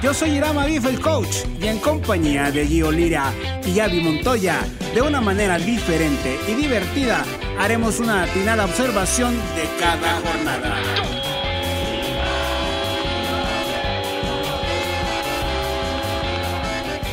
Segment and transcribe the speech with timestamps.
[0.00, 3.32] Yo soy Irama Bif, el coach, y en compañía de Gio Lira
[3.66, 4.60] y Avi Montoya,
[4.94, 7.24] de una manera diferente y divertida,
[7.58, 10.76] haremos una atinada observación de cada jornada.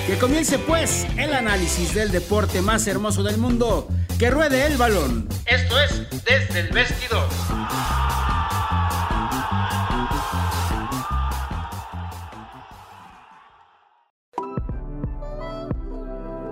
[0.06, 3.88] Que comience pues el análisis del deporte más hermoso del mundo,
[4.20, 5.28] que ruede el balón.
[5.48, 7.28] Esto es desde el vestidor.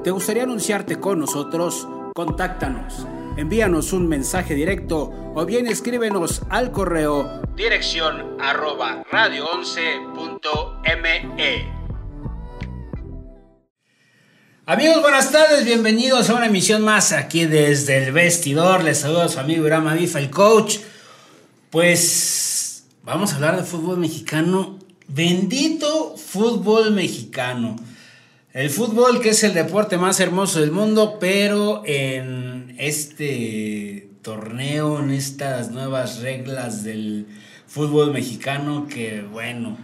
[0.04, 1.88] ¿Te gustaría anunciarte con nosotros?
[2.14, 3.08] Contáctanos.
[3.38, 11.72] Envíanos un mensaje directo o bien escríbenos al correo dirección arroba radio11.me.
[14.66, 18.84] Amigos, buenas tardes, bienvenidos a una emisión más aquí desde el vestidor.
[18.84, 20.80] Les saluda a su amigo Irama Bifa, el coach.
[21.70, 24.80] Pues vamos a hablar de fútbol mexicano.
[25.08, 27.78] Bendito fútbol mexicano.
[28.54, 35.10] El fútbol, que es el deporte más hermoso del mundo, pero en este torneo, en
[35.10, 37.26] estas nuevas reglas del
[37.66, 39.76] fútbol mexicano, que bueno,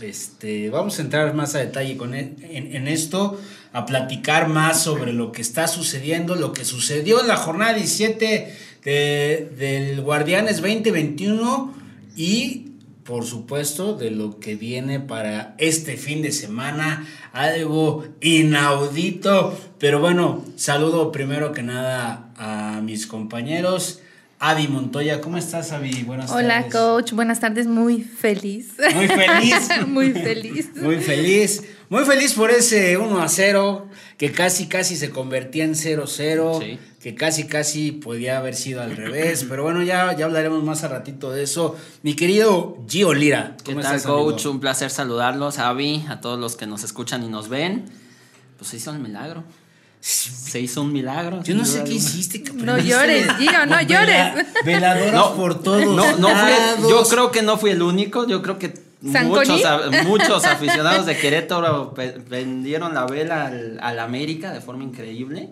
[0.00, 3.40] este, vamos a entrar más a detalle con e, en, esto,
[3.72, 8.52] a platicar más sobre lo que está sucediendo, lo que sucedió en la jornada 17
[8.82, 11.72] del Guardianes 2021
[12.16, 12.71] y
[13.04, 19.58] por supuesto, de lo que viene para este fin de semana, algo inaudito.
[19.78, 24.00] Pero bueno, saludo primero que nada a mis compañeros.
[24.44, 26.02] Avi Montoya, ¿cómo estás, Avi?
[26.02, 27.12] Buenas Hola, coach.
[27.12, 27.68] Buenas tardes.
[27.68, 28.72] Muy feliz.
[28.92, 29.68] Muy feliz.
[29.86, 30.70] Muy feliz.
[30.74, 31.62] Muy feliz.
[31.88, 37.16] Muy feliz por ese 1 a 0, que casi, casi se convertía en 0-0, que
[37.16, 39.44] casi, casi podía haber sido al revés.
[39.48, 41.76] Pero bueno, ya, ya hablaremos más a ratito de eso.
[42.02, 43.56] Mi querido Gio Lira.
[43.64, 44.46] ¿Cómo ¿Qué tal, coach?
[44.46, 47.86] Un placer saludarlos, Avi, a todos los que nos escuchan y nos ven.
[48.56, 49.42] Pues se hizo un milagro.
[50.00, 51.42] Se hizo un milagro.
[51.42, 52.42] Yo no sé qué hiciste.
[52.54, 54.46] no llores, Gio, no llores.
[54.64, 55.84] Veladora por todos.
[55.84, 58.26] No, no yo creo que no fui el único.
[58.28, 59.60] Yo creo que Muchos,
[60.04, 61.92] muchos aficionados de Querétaro
[62.28, 65.50] vendieron la vela al, América de forma increíble.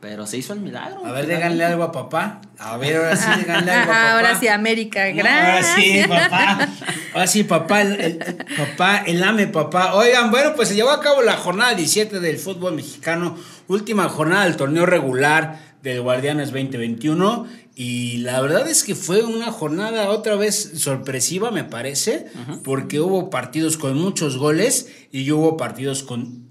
[0.00, 1.04] Pero se hizo el milagro.
[1.04, 2.40] A ver, díganle algo a papá.
[2.58, 4.12] A ver, ahora sí, díganle algo a papá.
[4.12, 5.66] Ahora sí, América, gracias.
[5.66, 6.68] ahora sí, papá.
[7.14, 8.18] Ahora sí, papá, el,
[8.56, 9.94] papá, el ame papá.
[9.94, 13.36] Oigan, bueno, pues se llevó a cabo la jornada 17 del fútbol mexicano.
[13.66, 17.46] Última jornada del torneo regular del Guardianes 2021.
[17.74, 22.26] Y la verdad es que fue una jornada otra vez sorpresiva, me parece,
[22.64, 26.47] porque hubo partidos con muchos goles y hubo partidos con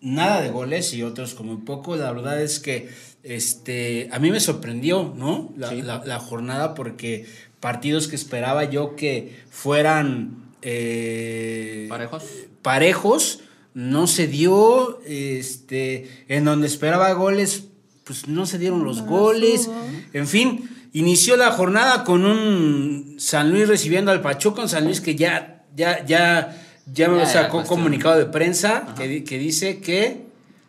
[0.00, 1.96] nada de goles y otros con muy poco.
[1.96, 2.90] La verdad es que
[3.22, 5.52] este, a mí me sorprendió, ¿no?
[5.56, 7.26] La, jornada porque
[7.60, 12.24] partidos que esperaba yo que fueran eh, parejos.
[12.62, 13.40] Parejos,
[13.74, 17.64] no se dio, este, en donde esperaba goles
[18.04, 19.68] pues no se dieron los goles.
[20.12, 25.00] En fin, inició la jornada con un San Luis recibiendo al Pachuca, un San Luis
[25.00, 30.26] que ya, ya, ya, ya me sacó comunicado de prensa que, que, dice que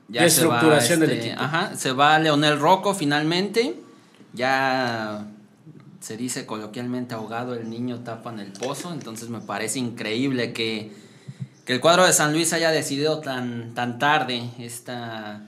[0.07, 1.43] ya estructuración del este, equipo.
[1.43, 3.75] Ajá, se va Leonel Rocco finalmente.
[4.33, 5.27] Ya
[5.99, 8.93] se dice coloquialmente ahogado el niño tapa en el pozo.
[8.93, 10.91] Entonces me parece increíble que,
[11.65, 15.41] que el cuadro de San Luis haya decidido tan, tan tarde esta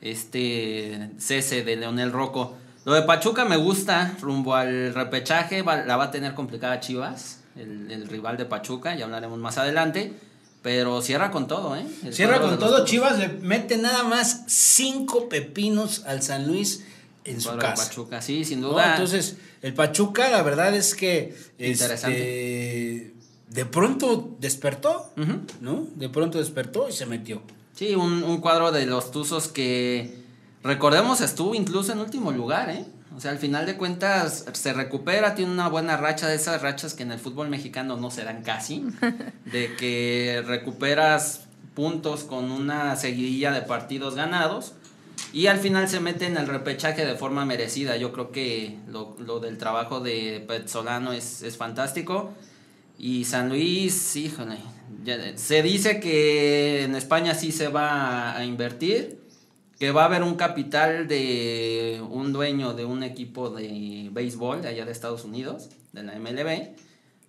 [0.00, 2.56] este cese de Leonel Rocco.
[2.84, 8.08] Lo de Pachuca me gusta, rumbo al repechaje, la va a tener complicada Chivas, el,
[8.08, 10.12] rival de Pachuca, ya hablaremos más adelante.
[10.62, 11.86] Pero cierra con todo, ¿eh?
[12.10, 12.84] cierra con todo.
[12.84, 16.84] Chivas le mete nada más cinco pepinos al San Luis
[17.24, 17.84] en su casa.
[17.84, 18.92] Pachuca, sí, sin duda.
[18.92, 21.36] entonces, el Pachuca, la verdad es que.
[21.58, 23.14] Este,
[23.48, 25.10] de pronto despertó,
[25.60, 25.86] ¿no?
[25.94, 27.40] De pronto despertó y se metió.
[27.74, 30.24] Sí, un, cuadro de los Tuzos que,
[30.62, 32.84] recordemos, estuvo incluso en último lugar, ¿eh?
[33.18, 36.94] O sea, al final de cuentas se recupera, tiene una buena racha de esas rachas
[36.94, 38.84] que en el fútbol mexicano no se dan casi,
[39.44, 44.74] de que recuperas puntos con una seguidilla de partidos ganados
[45.32, 47.96] y al final se mete en el repechaje de forma merecida.
[47.96, 52.30] Yo creo que lo, lo del trabajo de Petzolano es, es fantástico.
[52.98, 54.58] Y San Luis, híjole,
[55.34, 59.17] se dice que en España sí se va a invertir.
[59.78, 64.68] Que va a haber un capital de un dueño de un equipo de béisbol de
[64.68, 66.74] allá de Estados Unidos, de la MLB,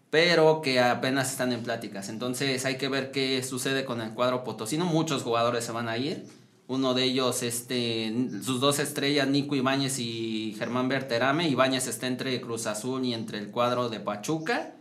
[0.09, 2.09] pero que apenas están en pláticas.
[2.09, 4.85] Entonces hay que ver qué sucede con el cuadro potosino.
[4.85, 6.25] Muchos jugadores se van a ir.
[6.67, 8.13] Uno de ellos, este,
[8.43, 11.47] sus dos estrellas, Nico Ibáñez y Germán Berterame.
[11.47, 14.73] Ibáñez está entre Cruz Azul y entre el cuadro de Pachuca.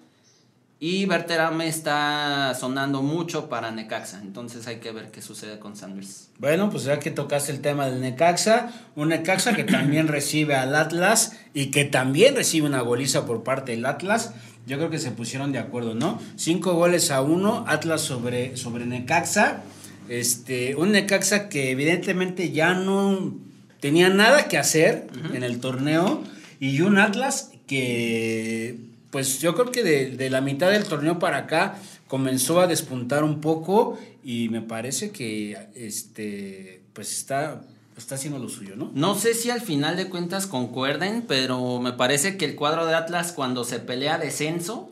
[0.80, 5.94] Y Berterame está sonando mucho para Necaxa, entonces hay que ver qué sucede con San
[5.94, 6.28] Luis.
[6.38, 10.76] Bueno, pues ya que tocaste el tema del Necaxa, un Necaxa que también recibe al
[10.76, 14.34] Atlas y que también recibe una goliza por parte del Atlas,
[14.69, 16.20] yo creo que se pusieron de acuerdo, ¿no?
[16.36, 19.62] Cinco goles a uno, Atlas sobre, sobre Necaxa,
[20.08, 23.34] este, un Necaxa que evidentemente ya no
[23.80, 26.22] tenía nada que hacer en el torneo
[26.60, 31.78] y un Atlas que pues yo creo que de, la mitad del torneo para acá
[32.08, 37.62] comenzó a despuntar un poco y me parece que este pues está
[37.96, 38.93] está haciendo lo suyo, ¿no?
[38.94, 42.94] No sé si al final de cuentas concuerden, pero me parece que el cuadro de
[42.94, 44.90] Atlas cuando se pelea descenso,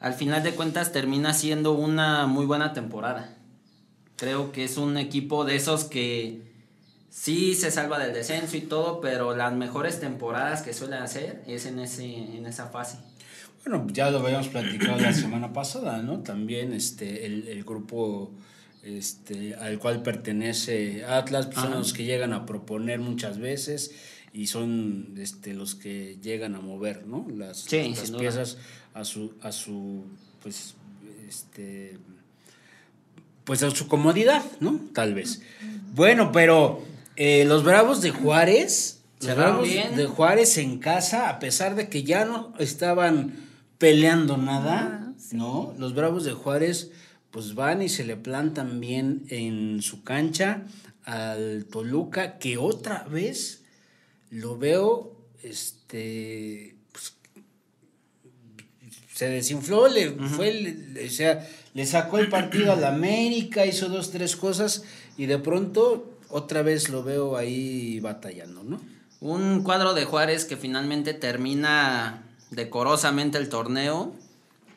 [0.00, 3.36] al final de cuentas termina siendo una muy buena temporada.
[4.16, 6.42] Creo que es un equipo de esos que
[7.10, 11.66] sí se salva del descenso y todo, pero las mejores temporadas que suele hacer es
[11.66, 12.98] en, ese, en esa fase.
[13.68, 16.20] Bueno, ya lo habíamos platicado la semana pasada, ¿no?
[16.20, 18.30] También este, el, grupo
[18.82, 23.90] este, al cual pertenece Atlas pues, son los que llegan a proponer muchas veces
[24.32, 27.26] y son este, los que llegan a mover, ¿no?
[27.36, 28.56] Las, piezas
[28.94, 30.04] a su, a su,
[30.42, 30.74] pues,
[31.28, 31.98] este,
[33.44, 34.80] pues a su comodidad, ¿no?
[34.94, 35.42] Tal vez.
[35.94, 36.82] Bueno, pero
[37.16, 42.02] eh, los Bravos de Juárez, los Bravos de Juárez en casa, a pesar de que
[42.02, 43.46] ya no estaban
[43.78, 45.74] peleando nada, ¿no?
[45.78, 46.90] Los Bravos de Juárez
[47.30, 50.64] pues van y se le plantan bien en su cancha
[51.04, 53.64] al Toluca, que otra vez
[54.30, 57.14] lo veo, este, pues,
[59.14, 60.76] se desinfló, le fue,
[61.06, 64.84] o sea, le sacó el partido a la América, hizo dos, tres cosas
[65.16, 68.80] y de pronto otra vez lo veo ahí batallando, ¿no?
[69.20, 74.12] Un cuadro de Juárez que finalmente termina decorosamente el torneo.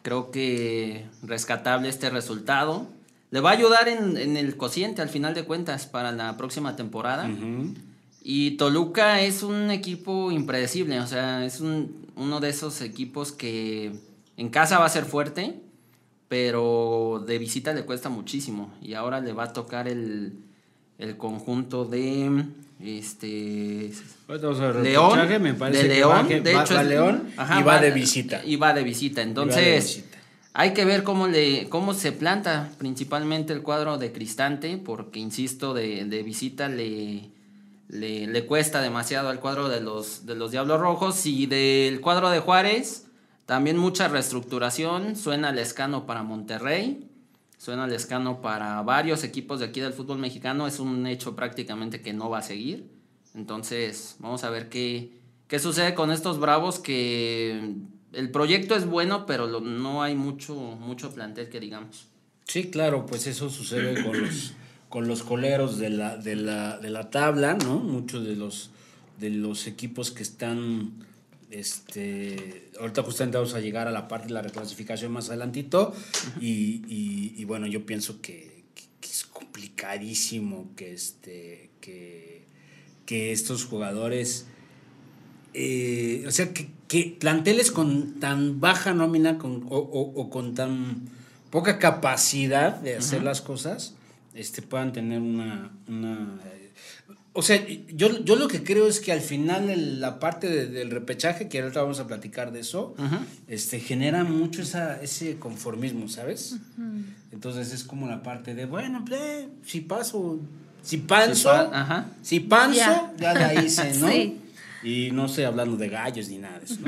[0.02, 2.88] Creo que rescatable este resultado.
[3.30, 7.30] Le va a ayudar en, el cociente al final de cuentas para la próxima temporada.
[8.24, 13.94] Y Toluca es un equipo impredecible, o sea, es uno de esos equipos que
[14.38, 15.60] en casa va a ser fuerte,
[16.28, 18.74] pero de visita le cuesta muchísimo.
[18.82, 20.34] Y ahora le va a tocar el,
[20.98, 22.46] el conjunto de
[22.80, 23.92] este
[24.82, 27.30] León, me parece de León, de hecho, León
[27.60, 28.42] y va, de visita.
[28.46, 29.22] Y va de visita.
[29.22, 30.06] Entonces,
[30.54, 35.74] hay que ver cómo le cómo se planta principalmente el cuadro de Cristante, porque insisto,
[35.74, 37.30] de, de visita le,
[37.90, 41.26] le, le, cuesta demasiado al cuadro de los, de los Diablos Rojos.
[41.26, 43.08] Y del cuadro de Juárez,
[43.46, 45.16] también mucha reestructuración.
[45.16, 47.08] Suena el escano para Monterrey
[47.62, 50.66] suena lescano para varios equipos de aquí del fútbol mexicano.
[50.66, 52.90] Es un hecho prácticamente que no va a seguir.
[53.36, 55.12] Entonces, vamos a ver qué,
[55.48, 57.74] qué sucede con estos Bravos que
[58.14, 62.08] el proyecto es bueno, pero no hay mucho, mucho plantel que digamos.
[62.46, 64.54] Sí, claro, pues eso sucede con los,
[64.90, 67.80] con los coleros de la, de la, de la tabla, ¿no?
[67.80, 68.72] Muchos de los,
[69.20, 71.06] de los equipos que están
[71.52, 75.94] este, ahorita justamente vamos a llegar a la parte de la reclasificación más adelantito
[76.40, 78.62] y, bueno, yo pienso que,
[79.02, 82.31] es complicadísimo que, este, que,
[83.12, 84.46] que estos jugadores,
[85.54, 91.10] eh, o sea, que, planteles con tan baja nómina con, o, con tan
[91.50, 93.96] poca capacidad de hacer las cosas,
[94.34, 95.72] este, puedan tener una
[97.34, 101.48] o sea, yo, yo lo que creo es que al final la parte del repechaje,
[101.48, 102.94] que ahorita vamos a platicar de eso,
[103.48, 106.58] este, genera mucho esa, ese conformismo, ¿sabes?
[107.32, 110.40] Entonces es como la parte de, bueno, pues, si paso,
[110.82, 111.72] si panzo,
[112.22, 113.34] si, panzo, ya.
[113.34, 114.10] la hice, ¿no?
[114.84, 116.80] Y no estoy hablando de gallos ni nada de eso.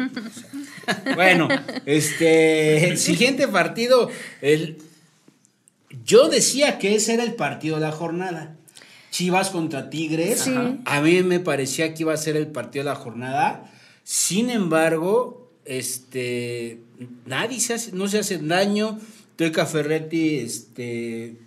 [1.14, 1.48] bueno,
[1.86, 4.10] este, el siguiente partido,
[4.42, 4.80] el,
[6.04, 8.56] yo decía que ese era el partido de la jornada.
[9.12, 10.50] Chivas contra Tigres.
[10.86, 13.72] A mí me parecía que iba a ser el partido de la jornada.
[14.04, 16.80] Sin embargo, este
[17.26, 19.00] nadie se hace, no se hace daño.
[19.36, 21.38] Tueca Ferretti, este.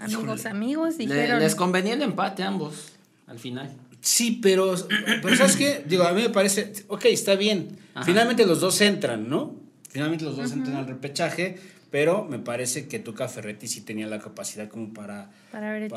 [0.00, 1.40] Amigos, amigos, dijeron.
[1.40, 2.92] les convenía el empate a ambos,
[3.26, 3.70] al final.
[4.00, 4.74] Sí, pero,
[5.22, 5.84] pero ¿sabes qué?
[5.86, 7.78] Digo, a mí me parece, ok, está bien.
[8.04, 9.54] Finalmente los dos entran, ¿no?
[9.90, 11.58] Finalmente los dos entran al repechaje,
[11.90, 15.30] pero me parece que Tuca Ferretti sí tenía la capacidad como para...
[15.52, 15.96] Para haber hecho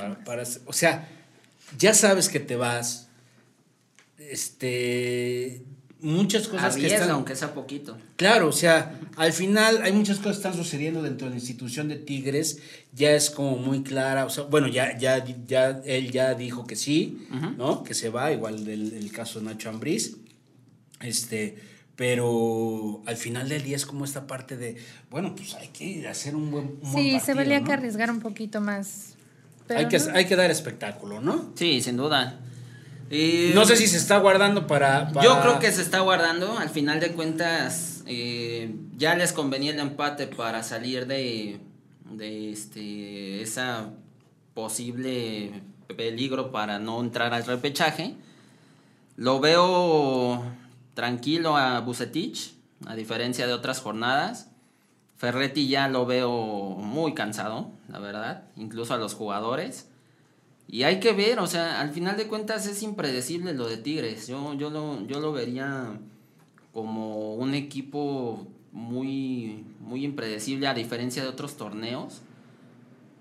[0.66, 1.08] O sea,
[1.78, 3.08] ya sabes que te vas.
[4.18, 5.64] Este,
[6.04, 7.98] muchas cosas que están aunque sea poquito.
[8.18, 11.88] Claro, o sea, al final hay muchas cosas que están sucediendo dentro de la institución
[11.88, 12.60] de Tigres,
[12.94, 16.76] ya es como muy clara, o sea, bueno, ya ya ya él ya dijo que
[16.76, 17.84] sí, ¿no?
[17.84, 20.18] Que se va, igual del el caso de Nacho Ambriz.
[21.00, 21.58] Este,
[21.96, 24.78] pero al final del día es como esta parte de,
[25.10, 28.62] bueno, pues hay que hacer un buen un Sí, se valía que arriesgar un poquito
[28.62, 29.16] más.
[29.70, 31.52] hay, que, hay que dar espectáculo, ¿no?
[31.56, 32.40] Sí, sin duda
[33.54, 36.58] no sé si se está guardando para, Yo creo que se está guardando.
[36.58, 41.60] Al final de cuentas, eh, ya les convenía el empate para salir de,
[42.10, 43.92] de este, esa
[44.54, 45.62] posible
[45.96, 48.16] peligro para no entrar al repechaje.
[49.16, 50.44] Lo veo
[50.96, 52.56] tranquilo a Bucetich,
[52.88, 54.50] a diferencia de otras jornadas.
[55.18, 59.88] Ferretti ya lo veo muy cansado, la verdad, incluso a los jugadores.
[60.68, 64.28] Y hay que ver, o sea, al final de cuentas es impredecible lo de Tigres.
[64.28, 66.00] Yo, yo, lo, yo lo vería
[66.74, 72.22] como un equipo muy, muy impredecible a diferencia de otros torneos.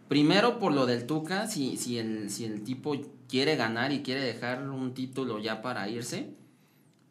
[0.09, 2.95] Primero por lo del Tuca, si, si, el, si el tipo
[3.29, 6.35] quiere ganar y quiere dejar un título ya para irse.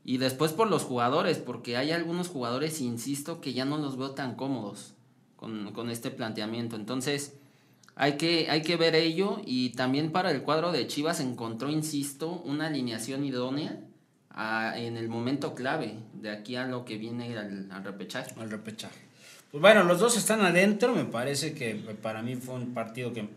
[0.03, 4.11] Y después por los jugadores, porque hay algunos jugadores, insisto, que ya no los veo
[4.11, 4.95] tan cómodos
[5.35, 6.75] con, con este planteamiento.
[6.75, 7.35] Entonces,
[8.01, 12.41] hay que, hay que ver ello y también para el cuadro de Chivas encontró, insisto,
[12.46, 13.79] una alineación idónea
[14.75, 18.34] en el momento clave de aquí a lo que viene al, al repechaje.
[18.39, 18.98] Al repechaje.
[19.51, 23.29] Pues bueno, los dos están adentro, me parece que para mí fue un partido que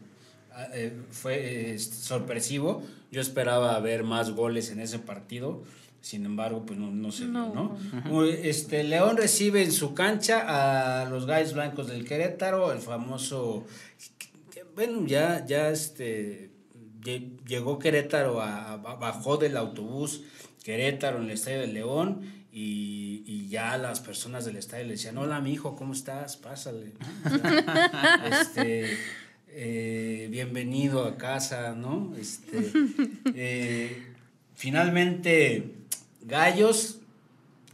[0.72, 2.82] eh, fue sorpresivo.
[3.12, 5.62] Yo esperaba ver más goles en ese partido.
[6.00, 7.78] Sin embargo, pues no, no se ¿no?
[8.26, 13.64] Este, León recibe en su cancha a los Gallos Blancos del Querétaro, el famoso
[14.74, 16.50] bueno, ya, ya este,
[17.46, 20.22] llegó Querétaro, a, bajó del autobús
[20.64, 25.18] Querétaro en el Estadio de León y, y, ya las personas del estadio le decían,
[25.18, 26.36] hola mi hijo, ¿cómo estás?
[26.36, 26.92] Pásale.
[28.30, 28.96] este,
[29.48, 32.14] eh, bienvenido a casa, ¿no?
[32.16, 32.70] Este,
[33.34, 34.04] eh,
[34.54, 35.74] finalmente,
[36.22, 37.00] Gallos,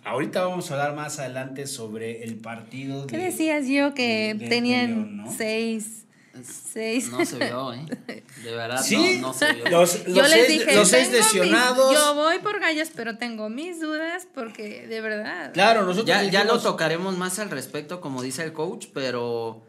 [0.02, 3.06] ahorita vamos a hablar más adelante sobre el partido.
[3.06, 6.06] ¿Qué decías yo que tenían seis
[6.44, 7.10] Seis.
[7.10, 7.86] No se vio, ¿eh?
[8.44, 9.68] De verdad, no, no, se vio.
[9.68, 11.92] Los, yo les seis, dije, los seis lesionados.
[11.92, 15.52] yo voy por gallos, pero tengo mis dudas porque de verdad.
[15.52, 16.06] Claro, nosotros.
[16.06, 19.62] Ya, ya lo tocaremos más al respecto, como dice el coach, pero.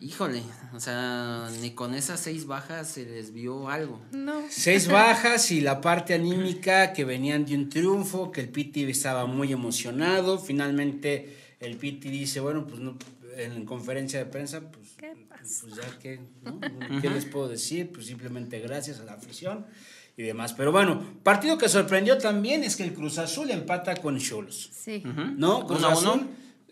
[0.00, 0.42] Híjole,
[0.74, 4.00] o sea, ni con esas seis bajas se les vio algo.
[4.10, 4.42] No.
[4.50, 9.26] Seis bajas y la parte anímica que venían de un triunfo, que el Piti estaba
[9.26, 10.40] muy emocionado.
[10.40, 12.96] Finalmente el Piti dice, bueno, pues no,
[13.36, 14.96] en conferencia de prensa, pues,
[15.60, 16.60] pues ya que, ¿no?
[17.02, 17.90] ¿qué les puedo decir?
[17.92, 19.66] Pues simplemente gracias a la afición
[20.16, 20.52] y demás.
[20.52, 24.70] Pero bueno, partido que sorprendió también es que el Cruz Azul empata con Cholos.
[24.72, 25.02] Sí.
[25.36, 25.66] ¿No?
[25.66, 26.28] Cruz Azul,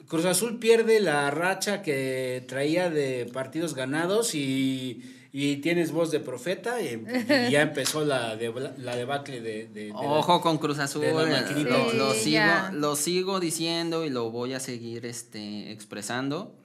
[0.09, 6.19] Cruz Azul pierde la racha que traía de partidos ganados y y tienes voz de
[6.19, 7.05] profeta y,
[7.51, 12.41] ya empezó la, de, la debacle de, ojo con Cruz Azul lo, sigo
[12.73, 16.57] lo sigo diciendo y lo voy a seguir este expresando.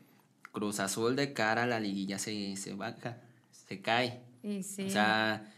[0.51, 3.17] Cruz Azul de cara a la liguilla se, se baja
[3.51, 4.21] se cae.
[4.43, 5.51] O sea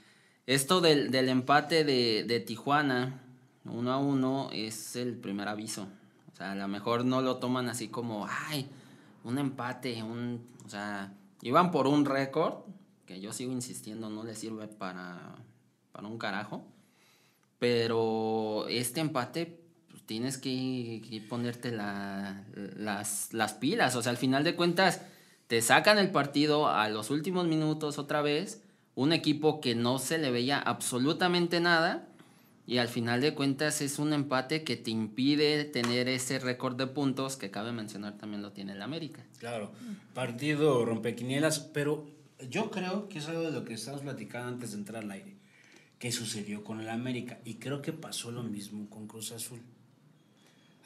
[0.46, 3.22] esto del, del empate de, de Tijuana
[3.66, 5.88] uno a uno es el primer aviso.
[6.34, 8.68] O sea a lo mejor no lo toman así como ay
[9.24, 12.56] un empate un o sea iban por un récord
[13.08, 15.36] que yo sigo insistiendo no le sirve para,
[15.92, 16.64] para un carajo.
[17.58, 19.60] Pero este empate
[19.90, 23.96] pues, tienes que, ponerte las, las pilas.
[23.96, 25.02] O sea, al final de cuentas,
[25.48, 28.62] te sacan el partido a los últimos minutos otra vez.
[28.94, 32.10] Un equipo que no se le veía absolutamente nada.
[32.68, 36.88] Y al final de cuentas es un empate que te impide tener ese récord de
[36.88, 39.24] puntos que cabe mencionar también lo tiene el América.
[39.40, 39.72] Claro,
[40.14, 42.17] partido rompequinielas, pero
[42.50, 45.36] yo creo que es algo de lo que estábamos platicando antes de entrar al aire,
[46.00, 49.62] que sucedió con el América, y creo que pasó lo mismo con Cruz Azul.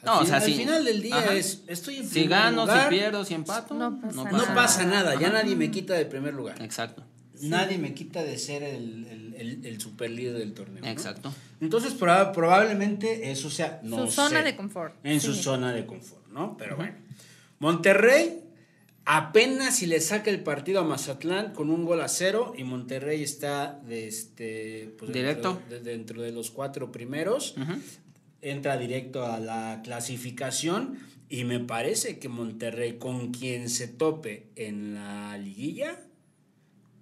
[0.00, 3.24] Al no, o sea, al final del día es, estoy en Si gano, si pierdo,
[3.24, 6.60] si empato, no pasa, no pasa nada, ya nadie me quita del primer lugar.
[6.62, 7.04] Exacto.
[7.42, 10.84] Nadie me quita de ser el, el, el, super líder del torneo.
[10.84, 11.34] Exacto.
[11.60, 13.80] Entonces, probablemente eso sea.
[13.82, 14.94] su zona de confort.
[15.04, 16.56] En su zona de confort, ¿no?
[16.56, 16.94] Pero bueno.
[17.58, 18.41] Monterrey
[19.04, 23.22] Apenas si le saca el partido a Mazatlán con un gol a cero y Monterrey
[23.22, 27.56] está de este, pues, directo dentro de, los cuatro primeros.
[28.40, 34.94] Entra directo a la clasificación y me parece que Monterrey con quien se tope en
[34.94, 36.00] la liguilla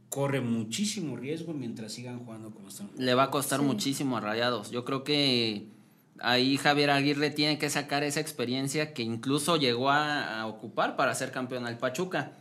[0.08, 2.90] corre muchísimo riesgo mientras sigan jugando como están.
[2.96, 4.70] Le va a costar muchísimo a Rayados.
[4.70, 5.66] Yo creo que
[6.22, 11.30] ahí Javier Aguirre tiene que sacar esa experiencia que incluso llegó a, ocupar para ser
[11.32, 12.32] campeón al Pachuca.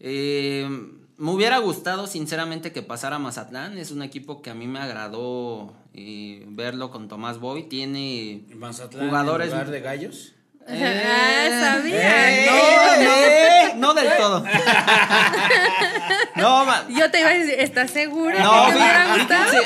[0.00, 0.68] Eh,
[1.16, 5.74] me hubiera gustado sinceramente que pasara Mazatlán, es un equipo que a mí me agradó
[5.92, 9.52] eh, verlo con Tomás Boy, tiene Mazatlán jugadores...
[9.52, 10.34] En de gallos?
[10.68, 12.46] Eh, ah, sabía.
[12.46, 14.44] Eh, no, no, del todo.
[16.36, 18.38] no, Yo te iba a decir, ¿estás seguro?
[18.38, 19.58] No, fíjense,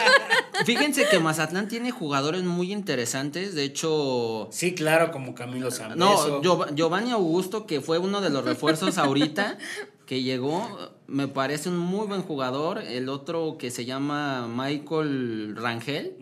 [0.64, 3.54] fíjense, que Mazatlán tiene jugadores muy interesantes.
[3.54, 4.49] De hecho.
[4.50, 6.40] Sí, claro, como Camilo Zambeso.
[6.42, 9.59] No, Giovanni Augusto, que fue uno de los refuerzos ahorita,
[10.07, 12.78] que llegó, me parece un muy buen jugador.
[12.78, 16.16] El otro que se llama Michael Rangel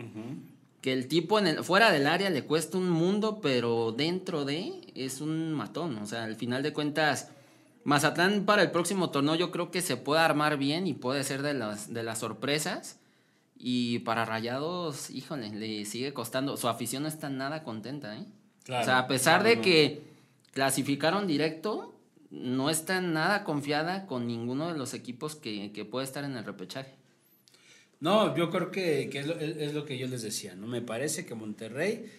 [0.80, 4.80] que el tipo en el, fuera del área le cuesta un mundo, pero dentro de
[4.94, 5.98] es un matón.
[5.98, 7.28] O sea, al final de cuentas,
[7.84, 11.42] Mazatlán para el próximo torneo yo creo que se puede armar bien y puede ser
[11.42, 12.98] de las, de las sorpresas.
[13.62, 16.56] Y para Rayados, híjole, le sigue costando.
[16.56, 18.24] Su afición no está nada contenta, ¿eh?
[18.62, 20.02] o sea, a pesar de que
[20.52, 21.94] clasificaron directo,
[22.30, 26.44] no está nada confiada con ninguno de los equipos que, que puede estar en el
[26.44, 26.94] repechaje.
[28.00, 30.66] No, yo creo que, es, lo, que yo les decía, ¿no?
[30.66, 32.10] Me parece que Monterrey,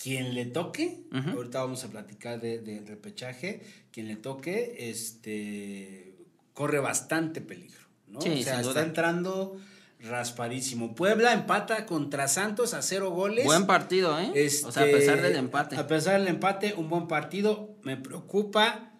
[0.00, 6.14] quien le toque, ahorita vamos a platicar de, repechaje, quien le toque, este,
[6.52, 8.18] corre bastante peligro, ¿no?
[8.18, 9.58] o sea, está entrando
[10.02, 10.94] raspadísimo.
[10.94, 13.44] Puebla empata contra Santos a cero goles.
[13.44, 14.32] Buen partido, ¿eh?
[14.64, 15.76] o sea, a pesar del este, empate.
[15.76, 17.76] A pesar del empate, un buen partido.
[17.82, 18.92] Me preocupa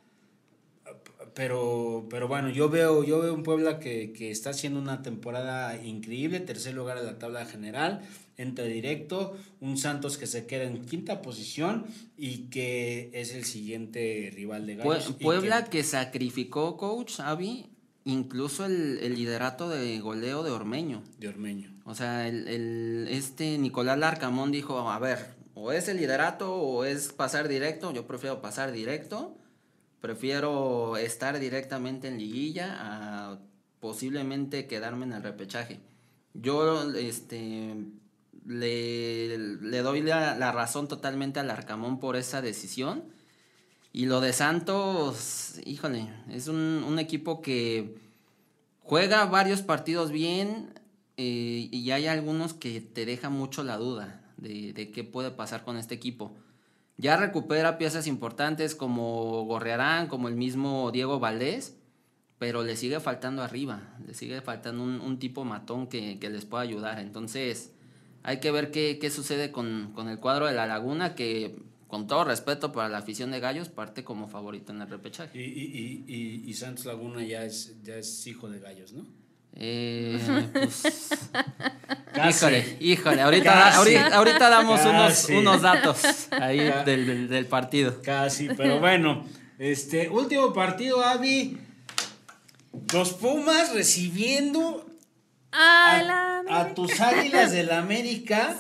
[1.35, 6.41] pero, pero bueno, yo veo, yo veo un Puebla que, está haciendo una temporada increíble,
[6.41, 8.03] tercer lugar en la tabla general,
[8.37, 14.31] entra directo, un Santos que se queda en quinta posición y que es el siguiente
[14.35, 15.15] rival de Gallos.
[15.21, 15.83] Puebla que...
[15.83, 17.67] sacrificó, coach, Avi,
[18.05, 21.03] incluso el, liderato de goleo de Ormeño.
[21.19, 21.71] De Ormeño.
[21.85, 27.13] O sea, el, este Nicolás Larcamón dijo, a ver, o es el liderato o es
[27.13, 29.37] pasar directo, yo prefiero pasar directo
[30.03, 33.39] Prefiero estar directamente en liguilla a
[33.79, 35.79] posiblemente quedarme en el repechaje.
[36.35, 37.77] Yo este,
[38.45, 39.39] le,
[39.83, 43.12] doy la, razón totalmente al Arcamón por esa decisión.
[43.93, 47.97] Y lo de Santos, híjole, es un, equipo que
[48.81, 50.73] juega varios partidos bien
[51.17, 55.65] eh, y hay algunos que te dejan mucho la duda de, de qué puede pasar
[55.65, 56.35] con este equipo.
[56.97, 61.77] Ya recupera piezas importantes como Gorrearán, como el mismo Diego Valdés,
[62.43, 66.99] pero le sigue faltando arriba, le sigue faltando un, tipo matón que, les pueda ayudar.
[66.99, 67.73] Entonces,
[68.25, 72.73] hay que ver qué, sucede con, el cuadro de la Laguna, que con todo respeto
[72.73, 75.39] para la afición de Gallos, parte como favorito en el repechaje.
[75.39, 79.05] Y, y, y Santos Laguna ya es, ya es hijo de Gallos, ¿no?
[79.57, 80.19] Eh,
[80.55, 80.85] pues,
[82.31, 83.75] híjole, híjole, ahorita,
[84.15, 88.01] ahorita, damos unos, unos datos ahí del, del, partido.
[88.01, 89.27] Casi, pero bueno,
[89.59, 91.59] este último partido, Avi.
[92.95, 94.87] Los Pumas recibiendo
[95.53, 98.57] a, a, tus águilas del América.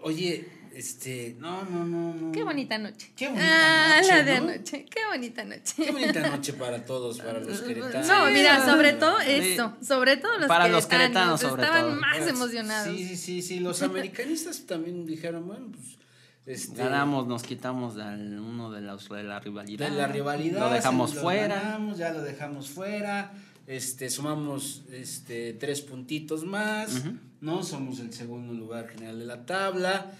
[0.00, 2.30] oye, este, no, no, no, no.
[2.30, 3.10] Qué bonita noche.
[3.16, 4.84] Qué bonita ah, la de anoche.
[4.84, 5.74] Qué bonita noche.
[5.76, 8.06] Qué bonita noche para todos, para los queretanos.
[8.06, 12.96] No, mira, sobre todo eso, sobre todo los para los queretanos, sobre estaban más emocionados.
[12.96, 15.98] Sí, sí, sí, los americanistas también dijeron, bueno, pues
[16.46, 19.90] este, ganamos, nos quitamos de uno de, los, de la rivalidad.
[19.90, 20.60] De la rivalidad.
[20.60, 21.56] Lo dejamos fuera.
[21.56, 23.32] Ganamos, ya lo dejamos fuera.
[23.66, 27.02] Este, sumamos este, tres puntitos más,
[27.40, 27.64] ¿no?
[27.64, 30.12] Somos el segundo lugar general de la tabla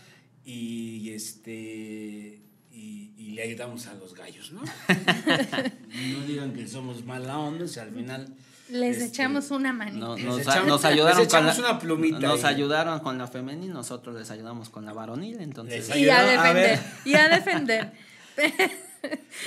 [0.48, 2.40] y este
[2.72, 4.62] y, le ayudamos a los gallos, ¿no?
[4.88, 8.34] no digan que somos mala onda, o sea, al final
[8.70, 9.98] les este, echamos una manita.
[9.98, 14.86] nos, ayudaron con la, una plumita nos ayudaron con la femenil, nosotros les ayudamos con
[14.86, 15.94] la varonil, entonces.
[15.94, 17.92] Y a defender, y a defender.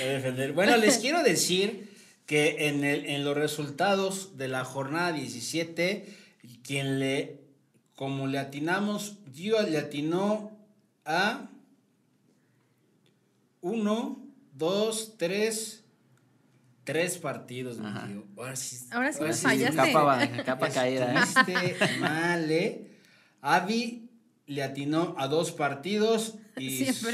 [0.00, 0.52] a defender.
[0.52, 1.92] Bueno, les quiero decir
[2.26, 6.06] que en, el, en los resultados de la jornada 17,
[6.62, 7.40] quien le,
[7.94, 10.51] como le atinamos, yo le atinó
[11.04, 11.48] a
[13.60, 15.84] uno, dos, tres,
[16.84, 18.24] tres partidos, mi tío.
[18.36, 19.76] Ahora sí, ahora sí fallaste.
[19.76, 21.18] Capa, capa caída, ¿eh?
[21.22, 22.50] Este mal,
[23.40, 24.08] Avi
[24.46, 27.08] le atinó a dos partidos y, su,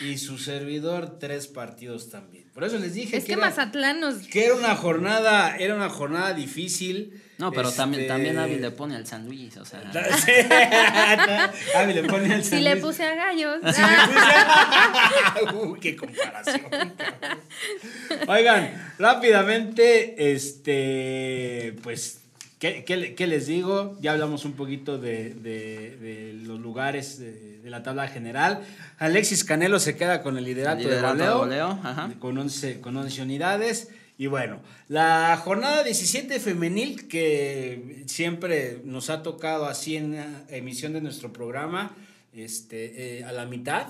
[0.00, 2.44] y su servidor tres partidos también.
[2.54, 4.26] Por eso les dije es que, Mazatlán nos...
[4.26, 7.18] que era una jornada, era una jornada difícil.
[7.38, 9.80] No, pero también, este, también Avi le pone al San Luis, o sea.
[11.76, 13.58] Avi le pone al San Si le puse a gallos.
[15.54, 16.94] Uy, qué comparación.
[18.28, 22.21] Oigan, rápidamente, este, pues
[22.62, 23.98] ¿Qué, les digo?
[24.00, 28.60] Ya hablamos un poquito de, los lugares de, la tabla general.
[28.98, 31.80] Alexis Canelo se queda con el liderato, de goleo,
[32.20, 33.90] Con, 11, con 11 unidades.
[34.16, 40.92] Y bueno, la jornada 17 femenil que siempre nos ha tocado así en la emisión
[40.92, 41.96] de nuestro programa,
[42.32, 43.88] este, eh, a la mitad,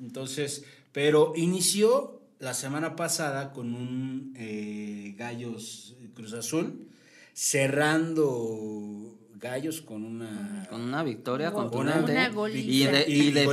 [0.00, 6.88] Entonces, pero inició la semana pasada con un eh, Gallos Cruz Azul
[7.32, 12.12] cerrando Gallos con una con una victoria contundente
[12.52, 13.44] y de, y de,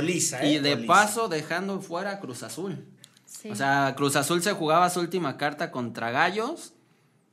[0.44, 0.76] y de ¿eh?
[0.86, 2.84] paso dejando fuera Cruz Azul.
[3.50, 6.74] O sea, Cruz Azul se jugaba su última carta contra Gallos,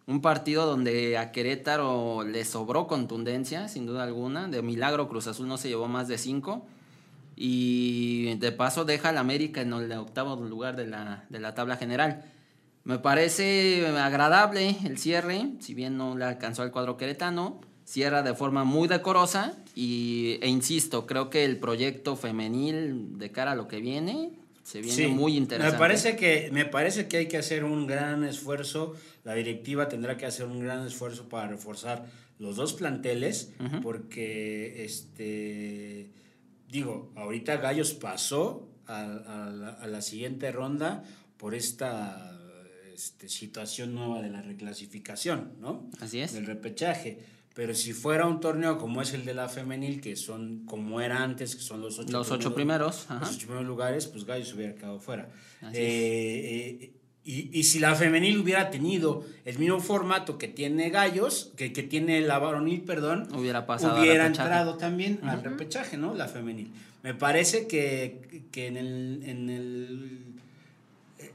[0.05, 4.47] un partido donde a Querétaro le sobró contundencia, sin duda alguna.
[4.47, 6.65] De milagro Cruz Azul no se llevó más de cinco.
[7.35, 11.77] Y de paso deja al América en el octavo lugar de la, de la tabla
[11.77, 12.23] general.
[12.87, 18.33] Me parece agradable el cierre, si bien no le alcanzó al cuadro queretano, cierra de
[18.33, 23.67] forma muy decorosa y, e insisto, creo que el proyecto femenil de cara a lo
[23.67, 24.31] que viene
[24.63, 25.73] se viene muy interesante.
[25.73, 28.95] Me parece, que, me parece que hay que hacer un gran esfuerzo,
[29.25, 32.05] la directiva tendrá que hacer un gran esfuerzo para reforzar
[32.39, 33.51] los dos planteles,
[33.83, 36.09] porque, este,
[36.71, 39.01] digo, ahorita Gallos pasó a,
[39.81, 41.03] a la siguiente ronda
[41.35, 42.37] por esta
[42.97, 45.87] este, situación nueva de la reclasificación, ¿no?
[45.99, 46.33] Así es.
[46.33, 47.19] Del repechaje.
[47.53, 51.21] Pero si fuera un torneo como es el de la femenil, que son como era
[51.21, 54.73] antes, que son los ocho, los ocho primeros, los ocho primeros lugares, pues Gallos hubiera
[54.73, 55.29] quedado fuera.
[55.73, 56.91] Eh, eh,
[57.23, 62.21] y, si la femenil hubiera tenido el mismo formato que tiene Gallos, que, que tiene
[62.21, 66.15] la varonil, perdón, hubiera pasado hubiera entrado también al repechaje, ¿no?
[66.15, 66.71] La femenil.
[67.03, 70.36] Me parece que, que en el, en el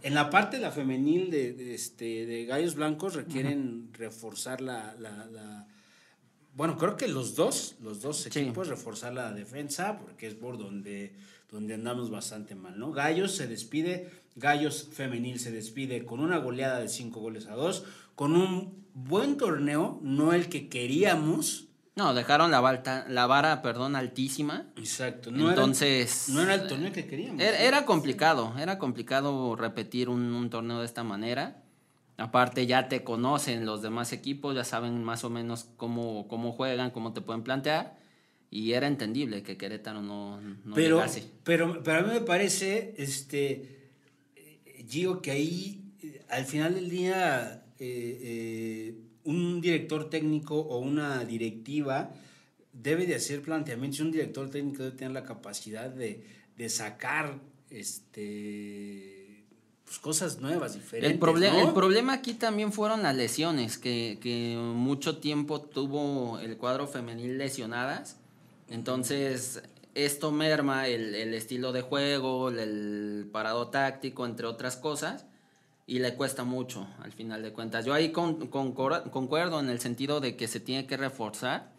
[0.03, 5.67] en la parte de la femenil de, este, de Gallos Blancos requieren reforzar la, la,
[6.55, 11.13] Bueno, creo que los dos, los dos equipos, reforzar la defensa, porque es por donde,
[11.51, 12.93] donde andamos bastante mal, ¿no?
[12.93, 17.85] Gallos se despide, Gallos femenil se despide con una goleada de cinco goles a dos,
[18.15, 24.67] con un buen torneo, no el que queríamos, no, dejaron la, la vara, perdón, altísima.
[24.77, 25.31] Exacto.
[25.31, 26.29] No Entonces.
[26.29, 27.43] Era, no era el torneo que queríamos.
[27.43, 31.63] Era, complicado, era complicado repetir un, torneo de esta manera.
[32.17, 36.91] Aparte, ya te conocen los demás equipos, ya saben más o menos cómo, cómo juegan,
[36.91, 37.99] cómo te pueden plantear.
[38.51, 41.25] Y era entendible que Querétaro no, no pero, llegase.
[41.45, 43.91] Pero, pero a mí me parece, este,
[44.89, 45.93] Gio, que ahí,
[46.31, 52.11] al final del día, eh, eh, un director técnico o una directiva
[52.73, 54.01] debe de hacer planteamientos.
[54.01, 56.25] Un director técnico debe tener la capacidad de,
[56.69, 59.45] sacar este
[59.85, 61.13] pues, cosas nuevas, diferentes.
[61.13, 66.87] El, problema el problema aquí también fueron las lesiones, que, mucho tiempo tuvo el cuadro
[66.87, 68.19] femenil lesionadas.
[68.69, 69.63] Entonces,
[69.95, 75.27] esto merma el, el estilo de juego, el parado táctico, entre otras cosas
[75.93, 77.85] y le cuesta mucho al final de cuentas.
[77.85, 81.71] Yo ahí con, concuerdo en el sentido de que se tiene que reforzar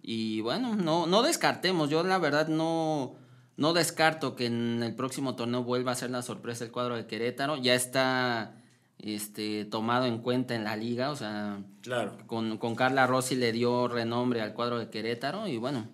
[0.00, 3.16] y bueno, no, no descartemos, yo la verdad no,
[3.58, 7.06] no descarto que en el próximo torneo vuelva a ser la sorpresa el cuadro de
[7.06, 8.54] Querétaro, ya está
[8.98, 12.16] este, tomado en cuenta en la liga, o sea, claro.
[12.26, 15.86] con, con Carla Rossi le dio renombre al cuadro de Querétaro y bueno,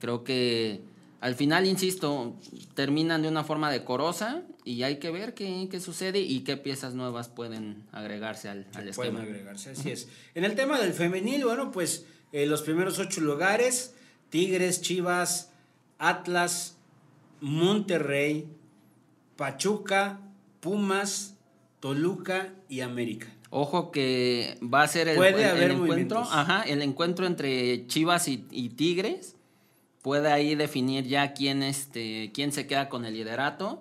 [0.00, 0.82] creo que
[1.20, 2.36] al final, insisto,
[2.74, 7.28] terminan de una forma decorosa y hay que ver qué, sucede y qué piezas nuevas
[7.28, 9.20] pueden agregarse al, al esquema.
[9.20, 10.08] Pueden agregarse, así es.
[10.34, 13.94] En el tema del femenil, bueno, pues eh, los primeros ocho lugares,
[14.28, 15.50] Tigres, Chivas,
[15.98, 16.76] Atlas,
[17.40, 18.46] Monterrey,
[19.36, 20.20] Pachuca,
[20.60, 21.36] Pumas,
[21.80, 23.28] Toluca y América.
[23.50, 29.33] Ojo que va a ser el, encuentro, ajá, el encuentro entre Chivas y Tigres
[30.04, 33.80] puede ahí definir ya quién, este, quién se queda con el liderato.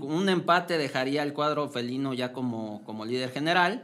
[0.00, 3.82] Un empate dejaría al cuadro felino ya como, como líder general.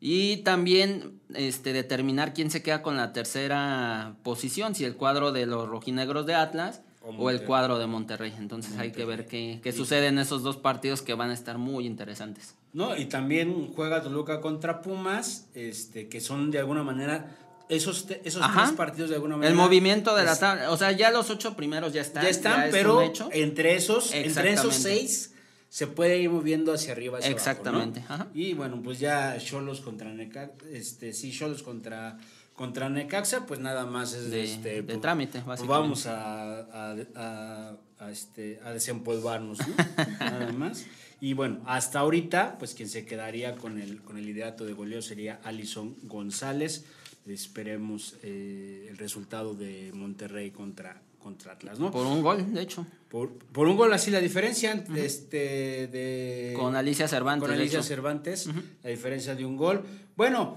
[0.00, 5.46] Y también este, determinar quién se queda con la tercera posición, si el cuadro de
[5.46, 6.82] los rojinegros de Atlas
[7.16, 8.34] o, el cuadro de Monterrey.
[8.36, 11.56] Entonces hay que ver qué, qué sucede en esos dos partidos que van a estar
[11.56, 12.56] muy interesantes.
[12.72, 17.36] No, y también juega Toluca contra Pumas, este, que son de alguna manera
[17.68, 19.50] esos, esos tres partidos de alguna manera.
[19.50, 20.70] El movimiento de la tabla.
[20.70, 22.24] O sea, ya los ocho primeros ya están.
[22.24, 25.32] Ya están, pero entre esos, entre esos seis
[25.72, 27.16] se puede ir moviendo hacia arriba.
[27.16, 28.04] Hacia Exactamente.
[28.34, 32.18] Y bueno, pues ya Cholos contra Necaxa, este, sí, Cholos contra,
[32.54, 38.10] contra Necaxa, pues nada más es de, este, pues, trámite, pues vamos a, a, a,
[38.10, 39.60] este, a desempolvarnos,
[40.20, 40.84] nada más.
[41.22, 45.00] Y bueno, hasta ahorita, pues quien se quedaría con el, con el liderato de goleo
[45.00, 46.84] sería Alison González.
[47.26, 51.90] Esperemos eh, el resultado de Monterrey contra, contra Atlas, ¿no?
[51.90, 52.86] Por un gol, de hecho.
[53.08, 53.30] Por,
[53.68, 56.54] un gol, así la diferencia este, de...
[56.58, 57.48] Con Alicia Cervantes.
[57.48, 58.48] Con Alicia Cervantes,
[58.82, 59.82] la diferencia de un gol.
[60.16, 60.56] Bueno,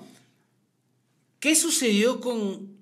[1.39, 2.75] ¿qué sucedió con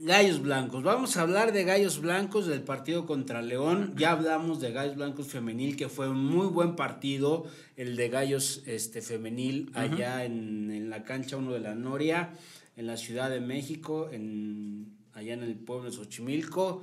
[0.00, 0.82] Gallos Blancos.
[0.82, 3.94] Vamos a hablar de Gallos Blancos del partido contra León.
[3.96, 7.46] Ya hablamos de Gallos Blancos femenil, que fue un muy buen partido,
[7.76, 12.30] el de Gallos este, femenil allá en, la cancha 1 de la Noria,
[12.78, 16.82] en la Ciudad de México, en, allá en el pueblo de Xochimilco.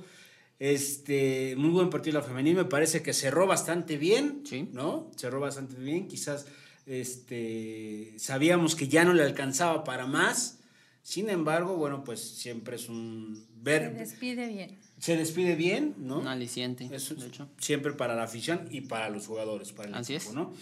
[0.60, 4.68] Este, muy buen partido la femenil, me parece que cerró bastante bien, sí.
[4.72, 5.10] ¿no?
[5.16, 6.46] Cerró bastante bien, quizás
[6.86, 10.60] este, sabíamos que ya no le alcanzaba para más
[11.06, 13.92] sin embargo, bueno, pues siempre es un ver.
[13.92, 14.76] Se despide bien.
[14.98, 16.18] Se despide bien, ¿no?
[16.18, 16.88] Un aliciente.
[16.88, 17.48] de hecho.
[17.58, 20.32] Siempre para la afición y para los jugadores, para el Así es.
[20.32, 20.52] ¿no?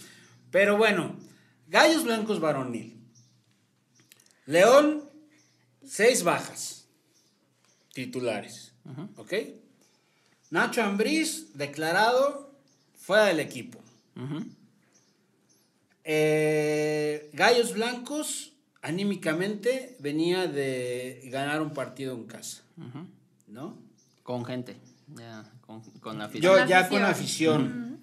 [0.51, 1.17] Pero bueno,
[1.69, 3.01] Gallos Blancos Varonil.
[4.45, 5.09] León,
[5.87, 6.87] seis bajas
[7.93, 8.73] titulares.
[9.17, 9.33] ¿Ok?
[10.51, 12.53] Nacho Ambriz, declarado
[12.97, 13.81] fuera del equipo.
[16.05, 22.63] Eh, Gallos Blancos, anímicamente venía de ganar un partido en casa,
[23.49, 23.79] ¿no?
[24.23, 24.77] Con gente,
[25.17, 25.51] ya,
[26.01, 26.59] con, la afición.
[26.59, 28.01] Yo ya con afición.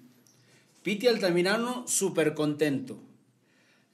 [0.82, 3.00] Piti Altamirano súper contento.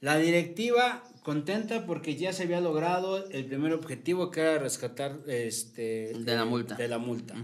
[0.01, 6.13] La directiva contenta porque ya se había logrado el primer objetivo que era rescatar este,
[6.13, 6.75] de la multa.
[6.75, 7.35] De la multa.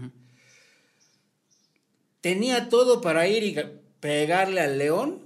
[2.20, 3.56] Tenía todo para ir y
[4.00, 5.22] pegarle al León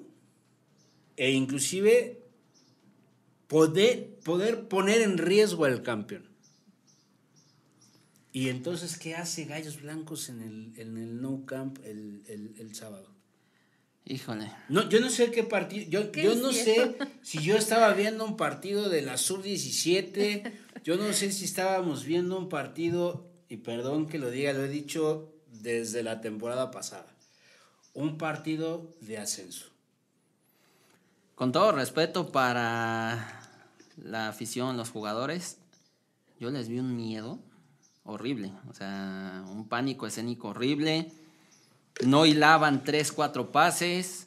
[1.16, 2.22] e inclusive
[3.46, 6.30] poder, poder poner en riesgo al campeón.
[8.32, 13.12] Y entonces, ¿qué hace Gallos Blancos en el, en el No Camp el, el, sábado?
[14.10, 14.50] Híjole.
[14.68, 15.86] No, yo no sé qué partido.
[15.88, 20.52] Yo, yo no sé si yo estaba viendo un partido de la Sub-17.
[20.82, 24.68] Yo no sé si estábamos viendo un partido, y perdón que lo diga, lo he
[24.68, 27.06] dicho desde la temporada pasada.
[27.94, 29.66] Un partido de ascenso.
[31.36, 33.48] Con todo respeto para
[33.96, 35.58] la afición, los jugadores,
[36.40, 37.38] yo les vi un miedo
[38.02, 41.12] horrible, o sea, un pánico escénico horrible.
[42.04, 44.24] No hilaban tres, cuatro pases,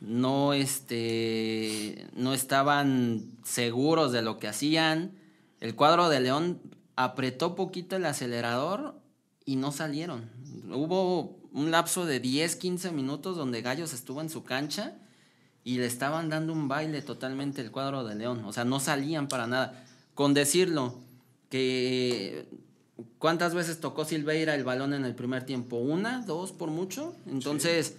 [0.00, 5.12] no, este, no estaban seguros de lo que hacían.
[5.60, 6.60] El cuadro de León
[6.96, 9.00] apretó poquito el acelerador
[9.44, 10.30] y no salieron.
[10.72, 14.94] Hubo un lapso de 10, 15 minutos donde Gallos estuvo en su cancha
[15.64, 18.44] y le estaban dando un baile totalmente el cuadro de León.
[18.44, 19.84] O sea, no salían para nada.
[20.14, 20.98] Con decirlo,
[21.48, 22.48] que
[23.18, 25.76] ¿cuántas veces tocó Silveira el balón en el primer tiempo?
[25.76, 26.22] ¿Una?
[26.26, 27.14] ¿Dos por mucho?
[27.26, 27.96] Entonces,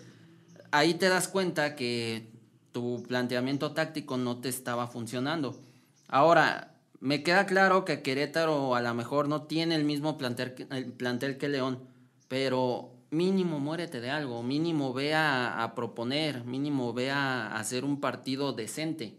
[0.72, 2.32] ahí te das cuenta que
[2.72, 5.60] tu planteamiento táctico no te estaba funcionando.
[6.08, 10.92] Ahora, me queda claro que Querétaro a lo mejor no tiene el mismo plantel, el
[10.94, 11.80] plantel que León,
[12.28, 18.54] pero mínimo muérete de algo, mínimo ve a, proponer, mínimo ve a, hacer un partido
[18.54, 19.18] decente.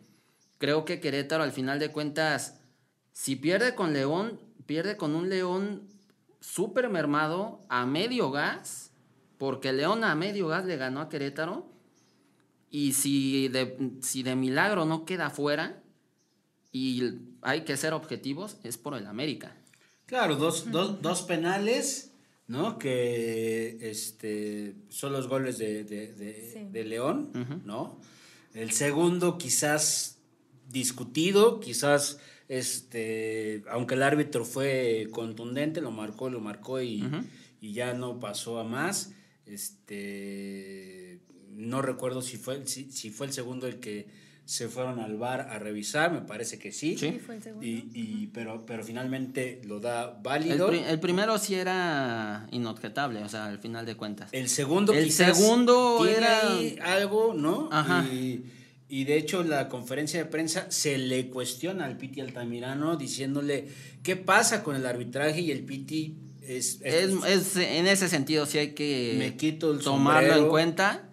[0.58, 2.60] Creo que Querétaro al final de cuentas,
[3.12, 5.88] si pierde con León, pierde con un León
[6.40, 8.90] súper mermado a medio gas,
[9.38, 11.66] porque León a medio gas le ganó a Querétaro.
[12.70, 15.82] Y si de, si de milagro no queda fuera,
[16.72, 19.56] y hay que ser objetivos, es por el América.
[20.06, 22.14] Claro, dos, dos, dos penales
[22.46, 22.78] ¿no?
[22.78, 28.00] Que este, son los goles de, León, ¿no?
[28.52, 30.18] El segundo quizás
[30.68, 37.04] discutido, quizás, este, aunque el árbitro fue contundente, lo marcó, lo marcó y,
[37.60, 39.12] y ya no pasó a más.
[39.46, 44.06] Este, no recuerdo si fue, si, si fue el segundo el que
[44.46, 46.98] se fueron al bar a revisar, me parece que sí.
[46.98, 47.66] Sí, fue el segundo.
[47.66, 50.70] Y, pero, pero finalmente lo da válido.
[50.70, 54.28] El, primero sí era inobjetable, o sea, al final de cuentas.
[54.32, 56.42] El segundo el segundo era
[56.82, 57.70] algo, ¿no?
[57.72, 58.04] Ajá.
[58.04, 58.44] Y,
[58.88, 63.68] de hecho la conferencia de prensa se le cuestiona al Piti Altamirano diciéndole
[64.02, 68.74] qué pasa con el arbitraje y el Piti es, es, en ese sentido sí hay
[68.74, 71.08] que me quito tomarlo en cuenta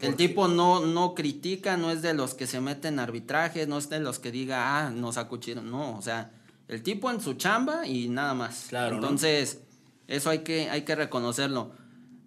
[0.00, 3.78] el tipo no, no critica, no es de los que se meten en arbitraje, no
[3.78, 5.70] es de los que diga, ah, nos acuchieron.
[5.70, 6.30] No, o sea,
[6.68, 8.66] el tipo en su chamba y nada más.
[8.68, 8.96] Claro.
[8.96, 9.60] Entonces,
[10.06, 11.72] eso hay que, hay que reconocerlo.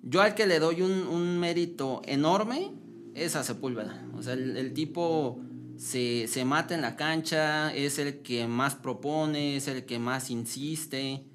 [0.03, 2.71] Yo al que le doy un, mérito enorme
[3.15, 4.06] es a Sepúlveda.
[4.17, 5.39] O sea, el, tipo
[5.78, 10.30] se, se, mata en la cancha, es el que más propone, es el que más
[10.30, 11.26] insiste.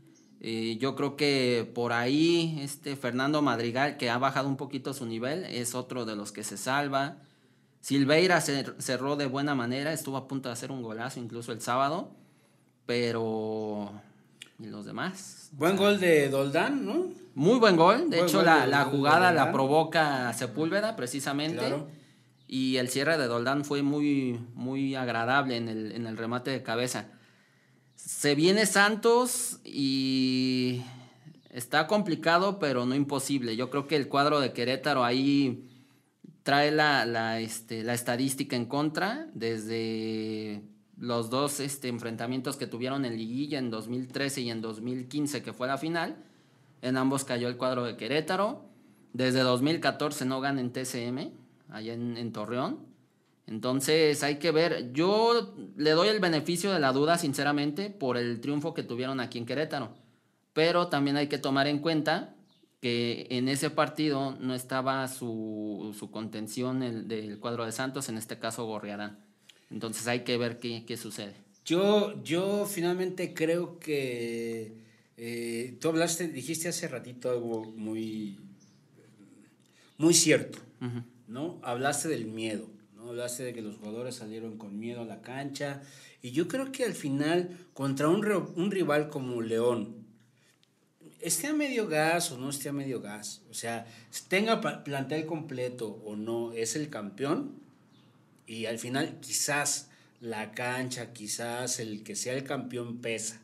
[0.41, 5.07] Eh, yo creo que por ahí este Fernando Madrigal, que ha bajado un poquito su
[5.07, 7.19] nivel, es otro de los que se salva.
[7.81, 12.11] Silveira cerró de buena manera, estuvo a punto de hacer un golazo incluso el sábado,
[12.85, 13.93] pero...
[14.59, 15.51] ¿Y los demás?
[15.53, 17.11] Buen gol de Doldán, ¿no?
[17.35, 21.61] Muy buen gol, de hecho la, jugada la provoca Sepúlveda precisamente.
[22.49, 26.63] Y el cierre de Doldán fue muy, muy agradable en el, en el remate de
[26.63, 27.09] cabeza.
[27.97, 30.83] Se viene Santos y
[31.51, 33.57] está complicado, pero no imposible.
[33.57, 35.69] Yo creo que el cuadro de Querétaro ahí
[36.43, 40.63] trae la, la, este, la estadística en contra desde
[40.97, 45.67] los dos este, enfrentamientos que tuvieron en liguilla en 2013 y en 2015, que fue
[45.67, 46.17] la final.
[46.83, 48.65] En ambos cayó el cuadro de Querétaro.
[49.13, 51.33] Desde 2014 no ganan en TCM,
[51.71, 52.81] allá en, Torreón.
[53.47, 58.41] Entonces hay que ver, yo le doy el beneficio de la duda, sinceramente, por el
[58.41, 59.95] triunfo que tuvieron aquí en Querétaro.
[60.53, 62.35] Pero también hay que tomar en cuenta
[62.81, 68.19] que en ese partido no estaba su, su contención el, del cuadro de Santos, en
[68.19, 69.26] este caso Gorriarán.
[69.71, 71.35] Entonces hay que ver qué, qué sucede.
[71.65, 74.73] Yo, yo finalmente creo que
[75.17, 78.39] eh, tú hablaste, dijiste hace ratito algo muy,
[79.99, 80.59] muy cierto,
[81.27, 81.59] ¿no?
[81.63, 82.69] Hablaste del miedo.
[82.99, 85.83] Hablaste de que los jugadores salieron con miedo a la cancha.
[86.23, 88.25] Y yo creo que al final, contra un,
[88.57, 90.07] un rival como León,
[91.21, 93.87] esté a medio gas o no esté a medio gas, o sea,
[94.29, 97.66] tenga plantel completo o no, es el campeón.
[98.47, 99.89] Y al final, quizás
[100.21, 103.41] la cancha, quizás el que sea el campeón pesa.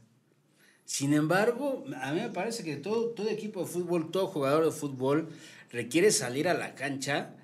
[0.84, 4.72] Sin embargo, a mí me parece que todo, todo equipo de fútbol, todo jugador de
[4.72, 5.28] fútbol
[5.70, 7.34] requiere salir a la cancha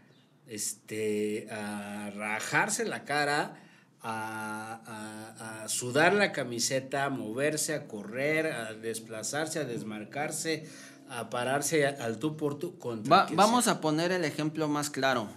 [0.49, 3.57] este, a rajarse la cara,
[4.03, 10.67] a, sudar la camiseta, a moverse, a correr, a desplazarse, a desmarcarse,
[11.11, 12.79] a pararse al tú por tú.
[12.79, 15.29] Contra vamos a poner el ejemplo más claro.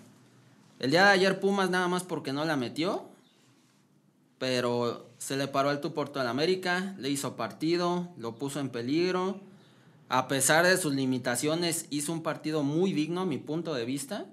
[0.82, 3.06] El día de ayer Pumas nada más porque no la metió,
[4.40, 9.40] pero se le paró por tú al América, le hizo partido, lo puso en peligro.
[10.10, 14.26] A pesar de sus limitaciones, hizo un partido muy digno a mi punto de vista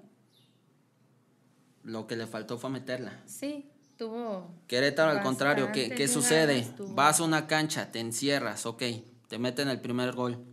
[1.83, 3.21] lo que le faltó fue meterla.
[3.27, 4.49] Sí, tuvo.
[4.65, 6.67] Querétaro, al contrario, ¿qué, ¿qué sucede?
[6.95, 8.81] Vas a una cancha, te encierras, ok,
[9.27, 10.43] te meten el primer gol,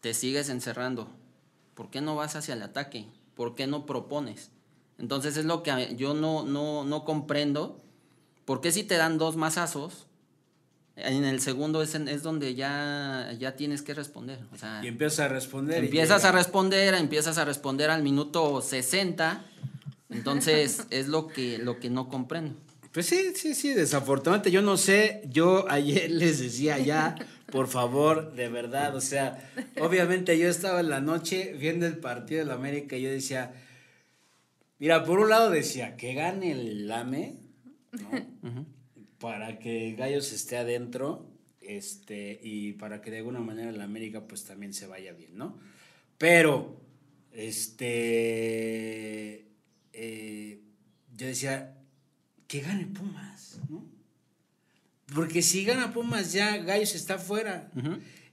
[0.00, 1.08] te sigues encerrando.
[1.74, 3.08] ¿Por qué no vas hacia el ataque?
[3.34, 4.51] ¿Por qué no propones?
[5.02, 7.78] Entonces es lo que yo no, no, no comprendo.
[8.46, 10.06] ¿Por qué si te dan dos mazazos,
[10.96, 14.38] en el segundo es, es donde ya, ya tienes que responder?
[14.82, 15.84] y empiezas a responder.
[15.84, 19.44] Empiezas a responder, empiezas a responder al minuto 60
[20.12, 22.54] entonces, es lo que, lo que no comprendo.
[22.92, 27.16] Pues sí, sí, sí, desafortunadamente yo no sé, yo ayer les decía ya,
[27.50, 32.40] por favor, de verdad, o sea, obviamente yo estaba en la noche viendo el partido
[32.40, 33.54] de la América y yo decía,
[34.82, 37.36] mira, por un lado decía, que gane el Lame,
[37.92, 38.66] ¿no?
[39.20, 44.42] Para que Gallos esté adentro, este, y para que de alguna manera la América pues
[44.42, 45.56] también se vaya bien, ¿no?
[46.18, 46.80] Pero,
[47.30, 47.92] este
[49.92, 50.62] eh,
[51.16, 51.78] yo decía,
[52.48, 53.86] que gane Pumas, ¿no?
[55.14, 57.70] Porque si gana Pumas ya Gallos está fuera.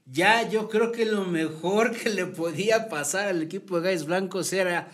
[0.07, 4.51] Ya yo creo que lo mejor que le podía pasar al equipo de Gallos Blancos
[4.51, 4.89] era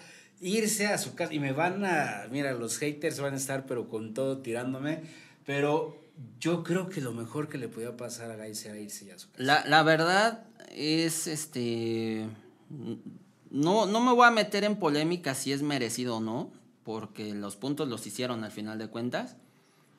[0.45, 1.33] irse a su casa.
[1.33, 5.01] Y me van a, mira, los haters van a estar pero con todo tirándome.
[5.45, 5.97] Pero
[6.39, 9.29] yo creo que lo mejor que le podía pasar a Gallos era irse a su
[9.31, 9.43] casa.
[9.43, 12.27] La, la verdad es, este,
[13.49, 16.51] no, no me voy a meter en polémica si es merecido o no,
[16.83, 19.35] porque los puntos los hicieron al final de cuentas.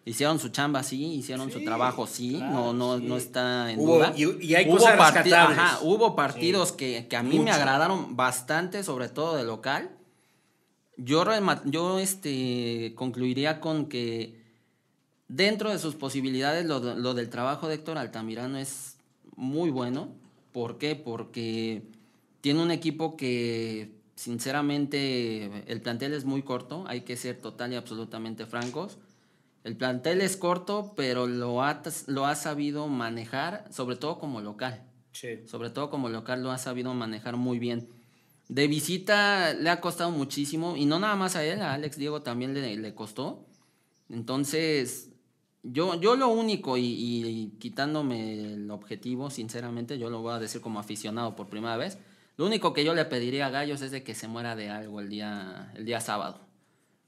[0.04, 4.12] Hicieron su chamba, sí, hicieron su trabajo, sí, no, no, no está en duda.
[4.14, 9.35] Y, hay hubo cosas ajá, hubo partidos que, a mí me agradaron bastante, sobre todo
[9.35, 9.90] de local.
[10.96, 11.24] Yo,
[11.64, 14.40] yo este, concluiría con que
[15.28, 18.96] dentro de sus posibilidades lo, lo del trabajo de Héctor Altamirano es
[19.37, 20.09] muy bueno.
[20.52, 20.96] ¿Por qué?
[20.96, 21.82] Porque
[22.40, 27.76] tiene un equipo que sinceramente el plantel es muy corto, hay que ser total y
[27.76, 28.98] absolutamente francos.
[29.62, 34.82] El plantel es corto, pero lo ha, lo ha sabido manejar, sobre todo como local.
[35.46, 37.88] Sobre todo como local lo ha sabido manejar muy bien.
[38.49, 42.22] De visita le ha costado muchísimo, y no nada más a él, a Alex Diego
[42.22, 43.47] también le, le costó.
[44.09, 45.11] Entonces,
[45.62, 50.78] yo, yo lo único, y quitándome el objetivo, sinceramente, yo lo voy a decir como
[50.78, 51.99] aficionado por primera vez,
[52.36, 55.01] lo único que yo le pediría a Gallos es de que se muera de algo
[55.01, 56.40] el día, el día sábado.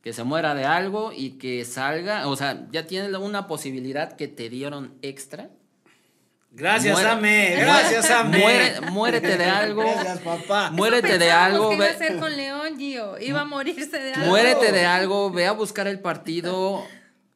[0.03, 4.29] Que se muera de algo y que salga, o sea, ya tiene una posibilidad que
[4.29, 5.51] te dieron extra
[6.59, 7.55] Gracias, Ame.
[7.57, 8.81] Gracias, Ame.
[8.91, 9.83] muérete de algo.
[9.83, 10.71] Gracias, papá.
[10.73, 11.71] Muérete de algo.
[11.71, 13.19] ¿Qué iba a hacer con León, Gio?
[13.21, 14.27] Iba a morirse de algo.
[14.27, 16.85] Muérete de algo, ve a buscar el partido,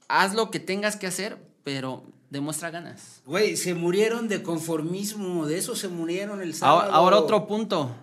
[0.09, 3.23] haz lo que tengas que hacer, pero demuestra ganas.
[3.25, 6.93] Güey, se murieron de conformismo, de eso se murieron el sábado.
[6.93, 7.95] Ahora, otro punto.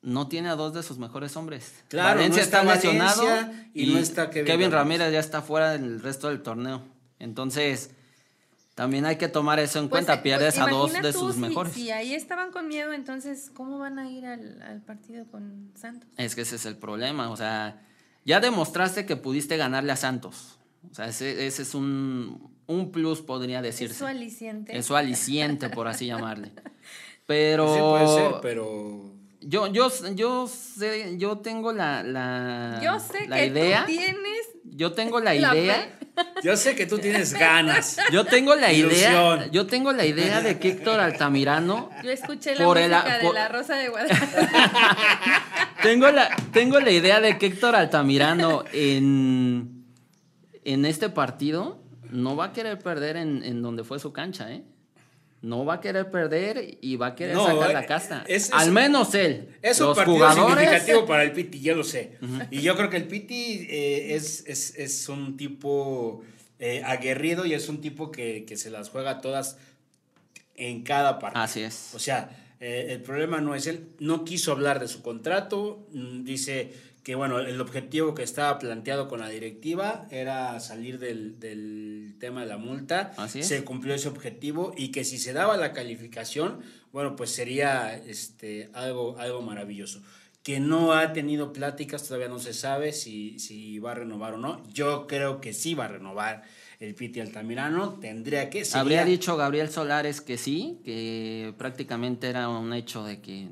[0.00, 1.74] No tiene a dos de sus mejores hombres.
[1.88, 3.24] Claro, Valencia está, lesionado
[3.74, 6.82] y, no está Kevin, Kevin Ramírez ya está fuera del resto del torneo.
[7.18, 7.90] Entonces,
[8.78, 11.72] también hay que tomar eso en pues, cuenta, pierdes a dos de sus mejores.
[11.72, 16.08] Si ahí estaban con miedo, entonces, ¿cómo van a ir al, partido con Santos?
[16.16, 17.82] Es que ese es el problema, o sea,
[18.24, 20.60] ya demostraste que pudiste ganarle a Santos.
[20.88, 23.94] O sea, ese, es un, un, plus, podría decirse.
[23.94, 24.78] Es su aliciente.
[24.78, 26.52] Es su aliciente, por así llamarle.
[27.26, 27.74] Pero...
[27.74, 29.17] Sí puede ser, pero...
[29.40, 33.86] Yo, yo, yo sé, yo tengo la, la, yo sé la que idea.
[33.86, 35.98] Tú tienes yo tengo la idea.
[36.42, 37.96] Yo sé que tú tienes ganas.
[38.12, 39.48] Yo tengo la idea.
[39.52, 41.90] Yo tengo la idea de que Héctor Altamirano.
[42.02, 44.16] Yo escuché la música de la Rosa de Guadalupe.
[45.82, 49.84] tengo la, tengo la idea de que Héctor Altamirano en,
[50.64, 51.80] en este partido
[52.10, 54.64] no va a querer perder en, en donde fue su cancha, ¿eh?
[55.40, 58.24] No va a querer perder y va a querer sacar la eh, casta.
[58.52, 59.56] Al menos él.
[59.62, 62.18] Es un partido significativo para el Piti, ya lo sé.
[62.50, 66.22] Y yo creo que el Piti eh, es, es, un tipo
[66.58, 69.58] eh, aguerrido y es un tipo que, que, se las juega todas
[70.56, 71.44] en cada partido.
[71.44, 71.92] Así es.
[71.94, 73.90] O sea, el problema no es él.
[74.00, 75.86] No quiso hablar de su contrato.
[75.92, 76.72] Mm, dice
[77.08, 82.46] que bueno, el objetivo que estaba planteado con la directiva era salir del, tema de
[82.46, 83.14] la multa.
[83.28, 86.60] Se cumplió ese objetivo y que si se daba la calificación,
[86.92, 90.02] bueno, pues sería este, algo, algo maravilloso.
[90.42, 94.36] Que no ha tenido pláticas, todavía no se sabe si, si va a renovar o
[94.36, 94.62] no.
[94.68, 96.42] Yo creo que sí va a renovar
[96.78, 98.64] el Piti Altamirano, tendría que...
[98.74, 103.48] Habría dicho Gabriel Solares que sí, que prácticamente era un hecho de que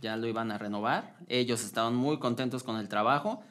[0.00, 1.16] ya lo iban a renovar.
[1.30, 3.42] Ellos estaban muy contentos con el trabajo.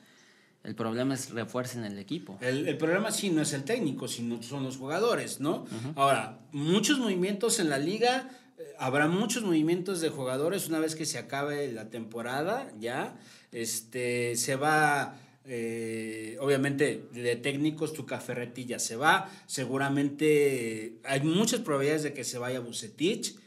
[0.65, 2.37] El problema es refuercen el equipo.
[2.41, 5.65] El, problema sí no es el técnico, sino son los jugadores, ¿no?
[5.95, 11.05] Ahora, muchos movimientos en la liga, eh, habrá muchos movimientos de jugadores una vez que
[11.05, 13.17] se acabe la temporada, ya.
[13.53, 15.15] Este, se va,
[15.45, 19.31] eh, obviamente, de técnicos, tu caferretilla se va.
[19.47, 23.37] Seguramente hay muchas probabilidades de que se vaya Bucetich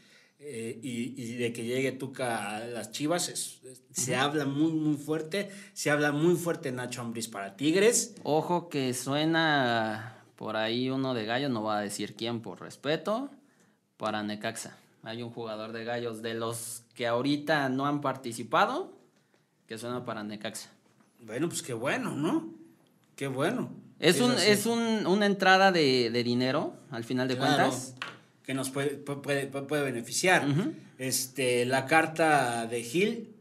[0.44, 3.60] eh, y, de que llegue Tuca a las Chivas,
[3.92, 5.50] se habla muy, muy fuerte.
[5.72, 8.16] Se habla muy fuerte Nacho Ambriz para Tigres.
[8.24, 13.30] Ojo que suena por ahí uno de Gallos, no va a decir quién por respeto,
[13.96, 14.76] para Necaxa.
[15.04, 18.92] Hay un jugador de Gallos de los que ahorita no han participado,
[19.68, 20.70] que suena para Necaxa.
[21.20, 22.52] Bueno, pues qué bueno, ¿no?
[23.14, 23.70] Qué bueno.
[24.00, 27.94] Es, un, es un, una entrada de, dinero, al final de cuentas
[28.44, 30.46] que nos puede, puede, puede beneficiar.
[30.98, 33.34] este, la carta de Gil,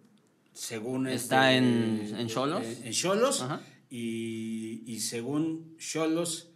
[0.54, 1.08] según...
[1.08, 2.64] Está en, en Cholos.
[2.84, 3.46] En Cholos.
[3.90, 6.50] Y, y, según Cholos,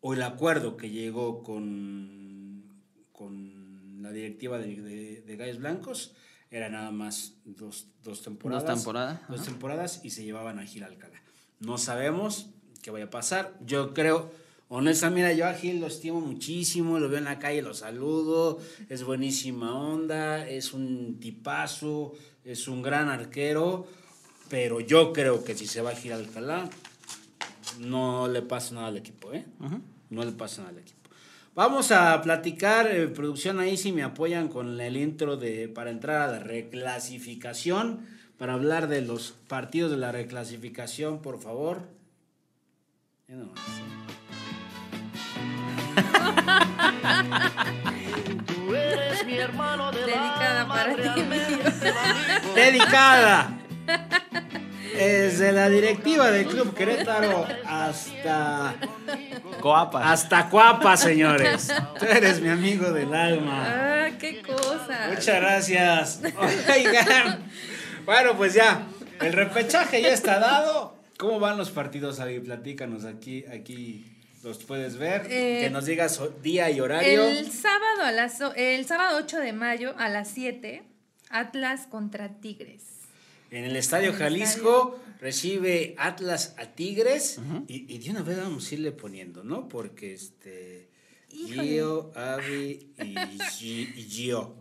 [0.00, 2.62] o el acuerdo que llegó con,
[3.12, 6.14] con la directiva de, de, Gallos Blancos,
[6.50, 8.64] era nada más dos, dos temporadas.
[8.64, 9.20] Dos temporadas.
[9.28, 11.20] Dos temporadas y se llevaban a Gil Alcalá.
[11.58, 13.58] No sabemos qué vaya a pasar.
[13.66, 14.30] Yo creo
[14.70, 18.58] Honestamente, mira, yo a Gil lo estimo muchísimo, lo veo en la calle, lo saludo,
[18.90, 22.12] es buenísima onda, es un tipazo,
[22.44, 23.86] es un gran arquero,
[24.50, 26.68] pero yo creo que si se va a Gil Alcalá,
[27.80, 29.46] no le pasa nada al equipo, ¿eh?
[30.10, 30.98] No le pasa nada al equipo.
[31.54, 36.28] Vamos a platicar, eh, producción ahí si me apoyan con el intro de para entrar
[36.28, 38.06] a la reclasificación,
[38.36, 41.88] para hablar de los partidos de la reclasificación, por favor.
[48.46, 51.24] Tú eres mi hermano de Dedicada para ti,
[52.54, 53.50] Dedicada.
[54.94, 58.74] Desde la directiva del Club Querétaro hasta
[59.60, 60.10] Coapa.
[60.10, 61.72] Hasta Coapa, señores.
[61.98, 63.64] Tú eres mi amigo del alma.
[63.66, 65.08] Ah, qué cosa.
[65.08, 66.20] Muchas gracias.
[66.68, 67.44] Oigan.
[68.04, 68.82] Bueno, pues ya.
[69.20, 70.96] El repechaje ya está dado.
[71.16, 72.40] ¿Cómo van los partidos, Avi?
[72.40, 74.17] Platícanos aquí, aquí
[74.48, 75.28] los puedes ver.
[75.28, 77.24] que eh, nos digas día y horario.
[77.24, 80.82] El sábado, a las, el sábado 8 de mayo a las 7,
[81.28, 82.84] Atlas contra Tigres.
[83.50, 88.74] En el Estadio Jalisco recibe Atlas a Tigres y, y, de una vez vamos a
[88.74, 89.68] irle poniendo, ¿no?
[89.68, 90.88] Porque este...
[91.30, 94.54] Gio, Avi y, Gio.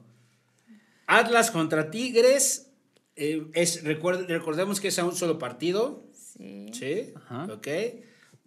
[1.05, 2.71] Atlas contra Tigres.
[3.15, 6.03] Eh, es, recordemos que es a un solo partido.
[6.13, 6.67] Sí.
[6.73, 7.13] Sí.
[7.49, 7.67] Ok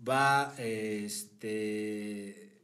[0.08, 2.60] va, este,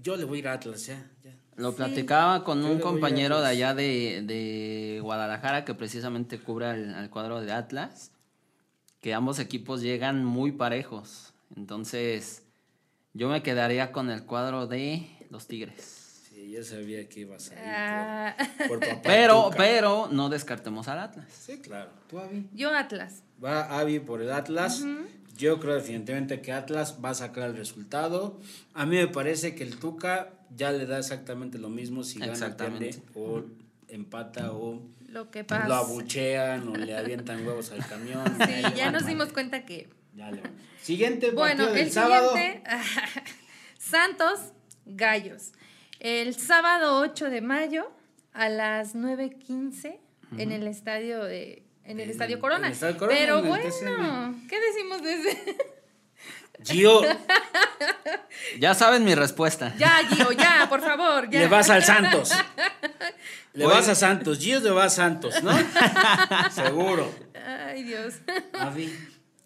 [0.00, 1.32] yo le voy a ir a Atlas, ya, ya.
[1.56, 7.42] Lo platicaba con un compañero de allá de, de, Guadalajara que precisamente cubre al, cuadro
[7.42, 8.10] de Atlas,
[9.00, 11.34] que ambos equipos llegan muy parejos.
[11.54, 12.42] Entonces,
[13.12, 16.24] yo me quedaría con el cuadro de los Tigres.
[16.30, 18.36] Sí, yo sabía que ibas a ir ah.
[19.02, 21.26] Pero, pero no descartemos al Atlas.
[21.30, 21.90] Sí, claro.
[22.08, 22.48] ¿Tú, Avi?
[22.54, 23.22] Yo Atlas.
[23.44, 24.82] Va Avi por el Atlas.
[25.36, 28.38] Yo creo definitivamente que Atlas va a sacar el resultado.
[28.74, 32.56] A mí me parece que el Tuca ya le da exactamente lo mismo si gana
[33.14, 33.42] o
[33.88, 38.24] empata o lo, que lo abuchean o le avientan huevos al camión.
[38.46, 39.88] Sí, ya, nos dimos cuenta que...
[40.82, 42.34] Siguiente bueno, el sábado.
[43.78, 44.40] Santos
[44.84, 45.52] Gallos.
[46.00, 47.90] El sábado 8 de mayo
[48.32, 49.98] a las 9.15
[50.38, 52.72] en el estadio de en el, Estadio Corona.
[53.08, 55.56] Pero bueno, ¿qué decimos de ese?
[56.64, 57.02] Gio.
[58.60, 59.74] ya saben mi respuesta.
[59.76, 61.28] Ya, Gio, ya, por favor.
[61.28, 61.40] Ya.
[61.40, 62.32] Le vas al Santos.
[63.54, 64.38] Le vas a Santos.
[64.38, 65.52] Gio le va a Santos, ¿no?
[66.50, 67.12] Seguro.
[67.44, 68.14] Ay, Dios.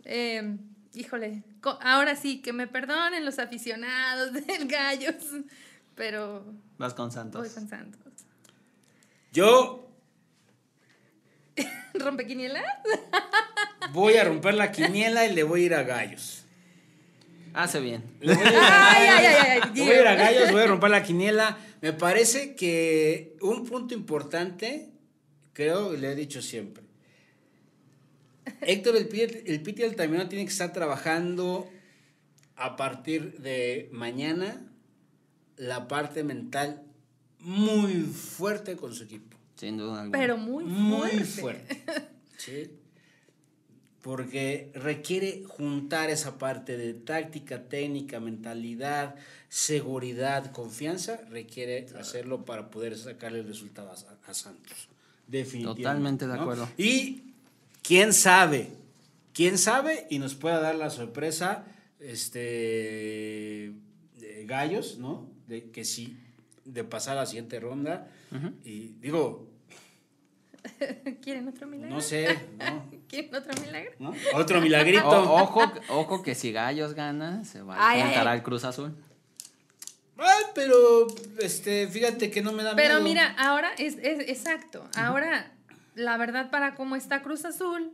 [0.05, 0.57] Eh,
[0.95, 1.43] híjole,
[1.80, 5.16] ahora sí, que me perdonen los aficionados del Gallos,
[5.97, 6.45] pero...
[6.78, 7.43] Vas con Santos.
[7.43, 8.12] Voy con Santos.
[9.32, 9.86] Yo
[11.94, 12.62] ¿Rompe quiniela?
[13.92, 16.44] Voy a romper la quiniela y le voy a ir a gallos.
[17.54, 18.04] Hace bien.
[18.20, 21.57] voy a ir a gallos, voy a romper la quiniela.
[21.80, 24.90] Me parece que un punto importante,
[25.52, 26.84] creo, le he dicho siempre.
[28.61, 31.68] Héctor el Piti, el Piti tiene que estar trabajando
[32.57, 34.62] a partir de mañana
[35.57, 36.82] la parte mental
[37.40, 39.36] muy fuerte con su equipo.
[39.57, 41.16] Sin duda Pero muy fuerte.
[41.16, 41.82] Muy fuerte.
[42.36, 42.70] sí.
[44.02, 49.16] Porque requiere juntar esa parte de táctica, técnica, mentalidad,
[49.48, 51.16] seguridad, confianza.
[51.28, 54.88] Requiere hacerlo para poder sacarle el resultado a, Santos.
[55.26, 55.82] Definitivamente.
[55.82, 56.68] Totalmente de acuerdo.
[56.76, 57.32] Y
[57.82, 58.68] quién sabe,
[59.32, 61.64] quién sabe y nos pueda dar la sorpresa,
[61.98, 63.72] este,
[64.20, 65.28] de Gallos, ¿no?
[65.48, 66.16] De que sí,
[66.64, 68.09] de pasar a la siguiente ronda
[68.62, 69.45] y digo...
[71.22, 71.94] ¿Quieren otro milagro?
[71.94, 72.90] No sé, ¿no?
[73.08, 73.92] ¿Quieren otro milagro?
[74.34, 75.06] Otro milagrito.
[75.08, 78.94] ojo, ojo que si Gallos gana, se va a enfrentar al Cruz Azul.
[80.18, 81.06] Ay, pero
[81.40, 84.88] este, fíjate que no me da Pero mira, ahora es, es exacto.
[84.96, 85.52] Ahora,
[85.94, 87.92] la verdad, para cómo está Cruz Azul,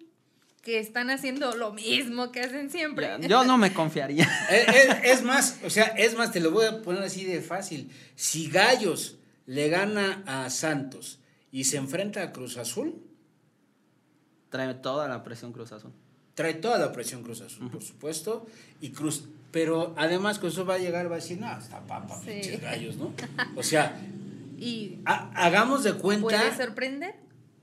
[0.62, 3.10] que están haciendo lo mismo que hacen siempre.
[3.22, 4.28] yo no me confiaría.
[5.02, 7.90] es, más, o sea, es más, te lo voy a poner así de fácil.
[8.14, 9.16] Si Gallos
[9.46, 11.18] le gana a Santos
[11.53, 12.94] y se enfrenta a Cruz Azul.
[14.48, 15.92] Trae toda la presión Cruz Azul.
[16.34, 18.46] Trae toda la presión Cruz Azul, por supuesto.
[18.80, 22.18] Y Cruz, pero además Cruz Azul va a llegar, va a decir, no, está papa,
[22.20, 23.12] pinches gallos, ¿no?
[23.55, 24.00] O sea,
[24.59, 26.26] y hagamos de cuenta.
[26.26, 27.14] ¿Puede sorprender?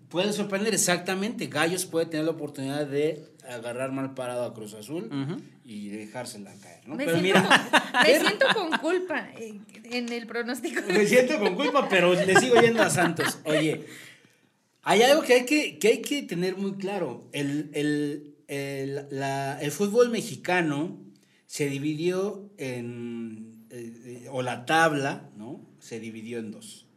[0.10, 1.48] Puede sorprender, exactamente.
[1.48, 5.10] Gallos puede tener la oportunidad de agarrar mal parado a Cruz Azul
[5.64, 6.96] y dejársela caer, ¿no?
[6.96, 10.82] Me, pero siento, mira, con, me siento con culpa en, el pronóstico.
[10.88, 13.40] Me siento con culpa, pero le sigo yendo a Santos.
[13.46, 13.86] Oye,
[14.84, 17.28] hay algo que hay que, que, hay que tener muy claro.
[17.32, 21.00] El, el, el, la, el fútbol mexicano
[21.46, 25.66] se dividió en, eh, o la tabla, ¿no?
[25.80, 26.89] Se dividió en dos.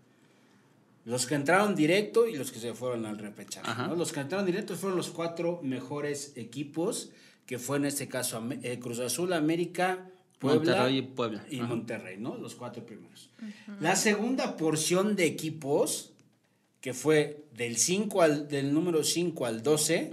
[1.05, 3.83] Los que entraron directo y los que se fueron al repechaje.
[3.83, 3.97] ¿no?
[3.97, 7.11] Los que entraron directo fueron los cuatro mejores equipos,
[7.47, 11.45] que fue en este caso eh, Cruz Azul, América, Puebla, Monterrey y Puebla.
[11.51, 12.37] Y Monterrey, ¿no?
[12.37, 13.31] Los cuatro primeros.
[13.81, 16.13] La segunda porción de equipos,
[16.81, 20.11] que fue del, 5 al, del número 5 al 12,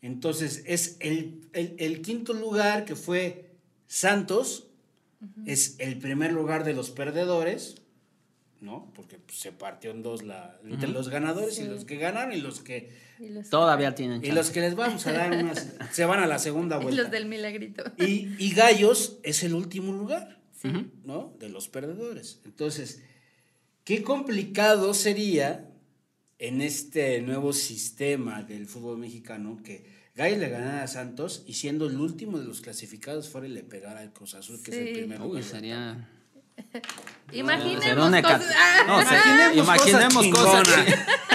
[0.00, 3.50] entonces es el, el, quinto lugar que fue
[3.86, 4.68] Santos,
[5.44, 7.76] es el primer lugar de los perdedores,
[8.60, 8.90] ¿no?
[8.94, 12.40] Porque pues, se partió en dos la, entre los ganadores y los que ganaron y
[12.40, 12.90] los que
[13.50, 16.76] todavía tienen y los que les vamos a dar unas se van a la segunda
[16.78, 17.00] vuelta.
[17.00, 17.84] Y los del milagrito.
[17.98, 20.40] Y, y Gallos es el último lugar,
[21.04, 21.34] ¿no?
[21.38, 22.40] De los perdedores.
[22.44, 23.02] Entonces,
[23.84, 25.70] qué complicado sería
[26.38, 31.86] en este nuevo sistema del fútbol mexicano que Gallos le ganara a Santos y siendo
[31.86, 34.92] el último de los clasificados fuera y le pegara al Cruz Azul, que es el
[34.94, 35.26] primero.
[35.26, 36.10] Uy, sería
[37.32, 40.68] Imaginemos, cosas, ah, imaginemos, cosas,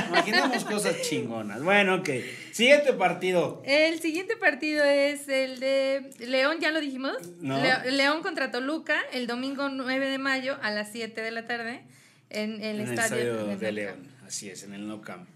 [0.07, 1.61] imaginemos cosas chingonas.
[1.61, 2.09] Bueno, ok.
[2.51, 3.61] Siguiente partido.
[3.63, 7.17] El siguiente partido es el de León, ya lo dijimos.
[7.41, 11.83] León contra Toluca, el domingo 9 de mayo a las 7 de la tarde
[12.31, 14.07] en, el, estadio, de León.
[14.25, 15.27] Así es, en el No Camp.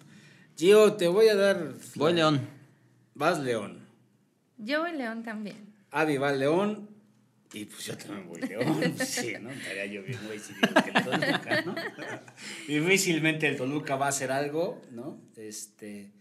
[0.57, 1.73] Gio, te voy a dar.
[1.95, 2.41] Voy León.
[3.13, 3.85] Vas León.
[4.57, 5.71] Yo voy León también.
[5.91, 6.97] Avi va León.
[7.54, 8.93] Y pues yo también voy León.
[9.00, 9.50] sí, ¿no?
[9.52, 11.76] Estaría yo bien, güey, si digo que el Toluca, ¿no?
[12.68, 15.20] Difícilmente el Toluca va a hacer algo, ¿no?
[15.36, 16.12] Este,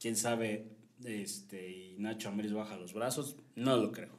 [0.00, 0.66] quién sabe,
[1.04, 4.18] este, y Nacho Amériz baja los brazos, no lo creo.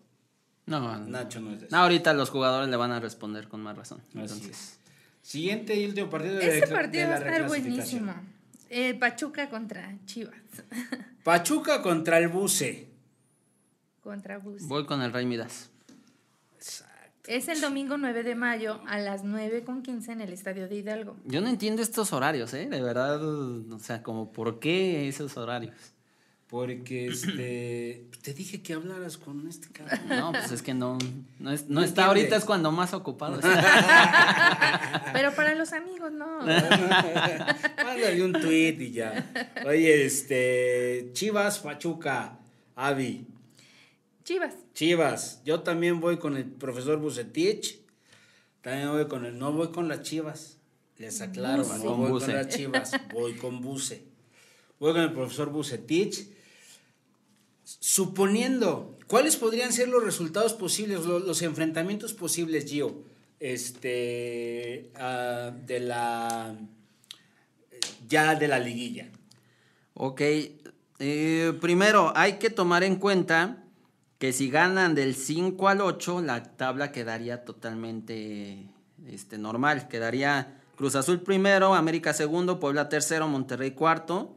[0.67, 1.75] No, Nacho no es eso.
[1.75, 4.01] No, ahorita los jugadores le van a responder con más razón.
[4.13, 4.79] Entonces.
[5.21, 8.13] Siguiente y último partido de Ese partido va a estar buenísimo.
[8.69, 10.35] Eh, Pachuca contra Chivas.
[11.23, 12.87] Pachuca contra el Buce.
[14.01, 14.65] Contra Buce.
[14.65, 15.70] Voy con el Rey Midas.
[17.31, 20.75] Es el domingo 9 de mayo a las 9 con 15 en el Estadio de
[20.75, 21.15] Hidalgo.
[21.23, 22.67] Yo no entiendo estos horarios, ¿eh?
[22.69, 25.73] De verdad, o sea, como por qué esos horarios.
[26.47, 29.99] Porque este te dije que hablaras con este cabrón.
[30.09, 30.97] No, pues es que no,
[31.39, 35.09] no, no, está ahorita, es cuando más ocupado está.
[35.13, 36.39] Pero para los amigos, no.
[36.45, 39.31] Mándale un tweet y ya.
[39.65, 42.39] Oye, este, Chivas Pachuca,
[42.75, 43.25] Avi.
[44.23, 44.53] Chivas.
[44.73, 45.41] Chivas.
[45.45, 47.79] Yo también voy con el profesor Bucetich.
[48.61, 49.37] También voy con el.
[49.37, 50.57] No voy con las Chivas.
[50.97, 52.91] Les aclaro, no voy con las Chivas.
[53.11, 54.03] Voy con Buce.
[54.79, 56.27] Voy con el profesor Bucetich.
[57.63, 63.03] Suponiendo, ¿cuáles podrían ser los resultados posibles, los, enfrentamientos posibles, Gio?
[63.39, 64.91] Este.
[64.95, 66.55] Ah, de la.
[68.07, 69.09] Ya de la liguilla.
[69.95, 70.21] Ok.
[70.99, 73.60] Eh, primero, hay que tomar en cuenta
[74.21, 78.69] que si ganan del 5 al 8, la tabla quedaría totalmente
[79.07, 79.87] este, normal.
[79.87, 84.35] Quedaría Cruz Azul primero, América segundo, Puebla tercero, Monterrey cuarto,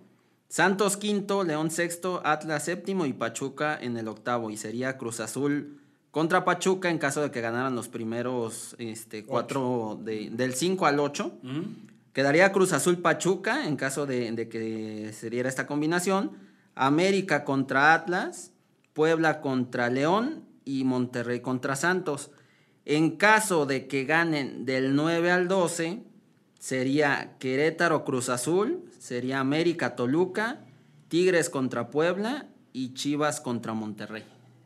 [0.48, 4.48] Santos quinto, León sexto, Atlas séptimo y Pachuca en el octavo.
[4.48, 10.00] Y sería Cruz Azul contra Pachuca en caso de que ganaran los primeros este, cuatro
[10.00, 11.30] del 5 al 8.
[12.14, 16.32] Quedaría Cruz Azul Pachuca en caso de, de que se diera esta combinación.
[16.74, 18.53] América contra Atlas.
[18.94, 22.30] Puebla contra León y Monterrey contra Santos.
[22.86, 26.02] En caso de que ganen del 9 al 12,
[26.58, 30.60] sería Querétaro Cruz Azul, sería América Toluca,
[31.08, 34.24] Tigres contra Puebla y Chivas contra Monterrey.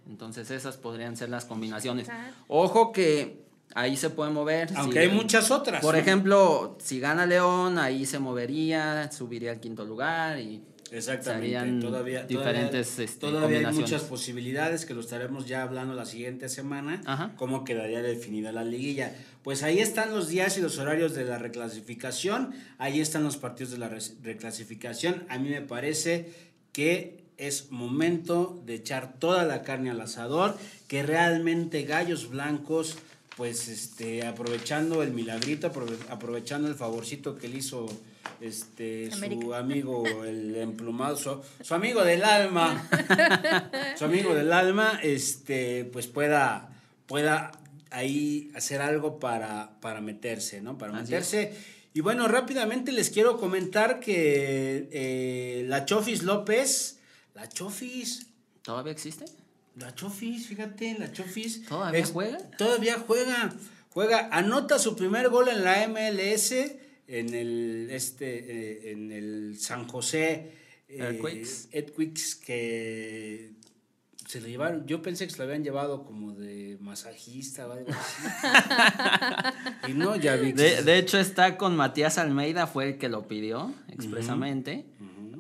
[0.09, 2.09] Entonces esas podrían ser las combinaciones.
[2.49, 4.70] Ojo que ahí se puede mover.
[4.76, 5.83] Aunque hay muchas otras.
[5.83, 11.86] Por ejemplo, si gana León, ahí se movería, subiría al quinto lugar y Exactamente.
[11.86, 17.34] Todavía, diferentes este, todavía, hay muchas posibilidades que lo estaremos ya hablando la siguiente semana.
[17.36, 19.14] Cómo quedaría definida la liguilla.
[19.43, 22.55] Pues ahí están los días y los horarios de la reclasificación.
[22.78, 23.91] Ahí están los partidos de la
[24.22, 25.24] reclasificación.
[25.28, 26.32] A mí me parece
[26.72, 30.59] que es momento de echar toda la carne al asador,
[30.89, 32.97] que realmente Gallos Blancos,
[33.36, 35.72] pues este, aprovechando el milagrito,
[36.09, 37.86] aprovechando el favorcito que le hizo
[38.41, 42.89] este, su amigo, el emplumado, su, amigo del alma,
[43.97, 46.70] su amigo del alma, este, pues pueda,
[47.07, 47.53] pueda
[47.91, 50.78] ahí hacer algo para, para meterse, ¿no?
[50.78, 51.53] Para meterse.
[51.95, 57.01] Y bueno, rápidamente les quiero comentar que eh, la Chofis López,
[57.34, 58.26] la Chofis.
[58.62, 59.24] ¿Todavía existe?
[59.76, 61.64] La Chofis, fíjate, la Chofis.
[61.64, 62.39] ¿Todavía juega?
[62.57, 63.53] Todavía juega.
[63.91, 66.53] Juega, anota su primer gol en la MLS
[67.09, 70.52] en el, este, eh, en el San José
[70.88, 73.52] eh, Edquix, que
[74.26, 77.90] se lo llevaron, yo pensé que se lo habían llevado como de masajista o algo
[77.90, 78.22] así.
[79.88, 83.26] y no, ya vi de, de, hecho está con Matías Almeida, fue el que lo
[83.26, 84.84] pidió expresamente.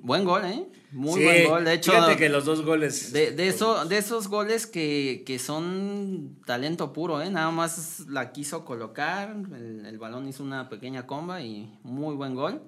[0.00, 0.66] Buen gol, ¿eh?
[0.90, 1.64] Muy buen gol.
[1.64, 3.12] De hecho, fíjate que los dos goles.
[3.12, 7.30] De, de, eso, de esos goles que, que, son talento puro, ¿eh?
[7.30, 12.34] Nada más la quiso colocar, el, el, balón hizo una pequeña comba y muy buen
[12.34, 12.62] gol.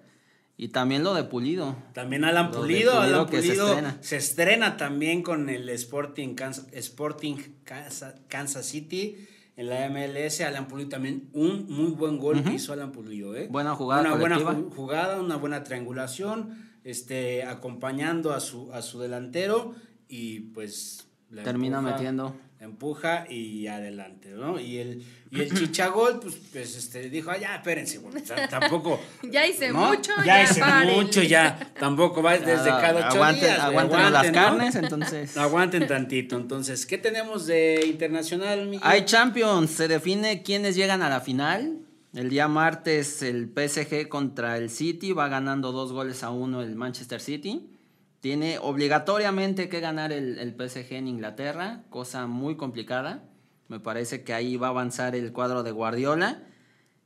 [0.59, 1.75] Y también lo de Pulido.
[1.95, 3.66] También Alan Pulido, Alan Pulido
[4.01, 4.77] se, estrena.
[4.77, 10.43] también con el Sporting, Kansas, Sporting Kansas, City en la MLS.
[10.43, 13.49] Alan Pulido también un muy buen gol que hizo Alan Pulido, ¿eh?
[13.51, 14.03] Buena jugada.
[14.03, 19.74] Una buena jugada, una buena triangulación este, acompañando a su, a su delantero
[20.09, 21.07] y pues...
[21.45, 22.35] Termina metiendo.
[22.59, 24.61] Empuja y adelante, ¿no?
[24.61, 28.01] Y el, y el Chichagol, pues, pues este, dijo, ah, ya, espérense,
[28.51, 29.01] tampoco...
[29.22, 30.61] ya hice mucho, ya, hice
[30.93, 33.61] mucho, ya, tampoco va desde cada ocho aguanten, días.
[33.61, 35.37] Aguanten, las carnes, entonces...
[35.39, 38.81] Aguanten tantito, entonces, ¿qué tenemos de internacional, Miguel?
[38.83, 41.80] Hay Champions, se define quiénes llegan a la final.
[42.12, 46.74] El día martes el PSG contra el City va ganando dos goles a uno el
[46.74, 47.70] Manchester City.
[48.18, 53.22] Tiene obligatoriamente que ganar el, el, PSG en Inglaterra, cosa muy complicada.
[53.68, 56.42] Me parece que ahí va a avanzar el cuadro de Guardiola.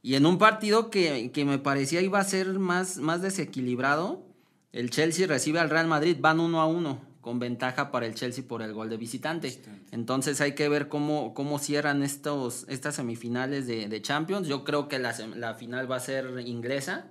[0.00, 4.26] Y en un partido que, que me parecía iba a ser más, más desequilibrado,
[4.72, 8.44] el Chelsea recibe al Real Madrid, van uno a uno con ventaja para el Chelsea
[8.46, 9.58] por el gol de visitante.
[9.92, 14.46] Entonces hay que ver cómo, cómo cierran estos, estas semifinales de, Champions.
[14.46, 17.06] Yo creo que la, la, final va a ser inglesa.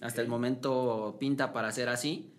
[0.00, 2.32] Hasta el momento pinta para ser así.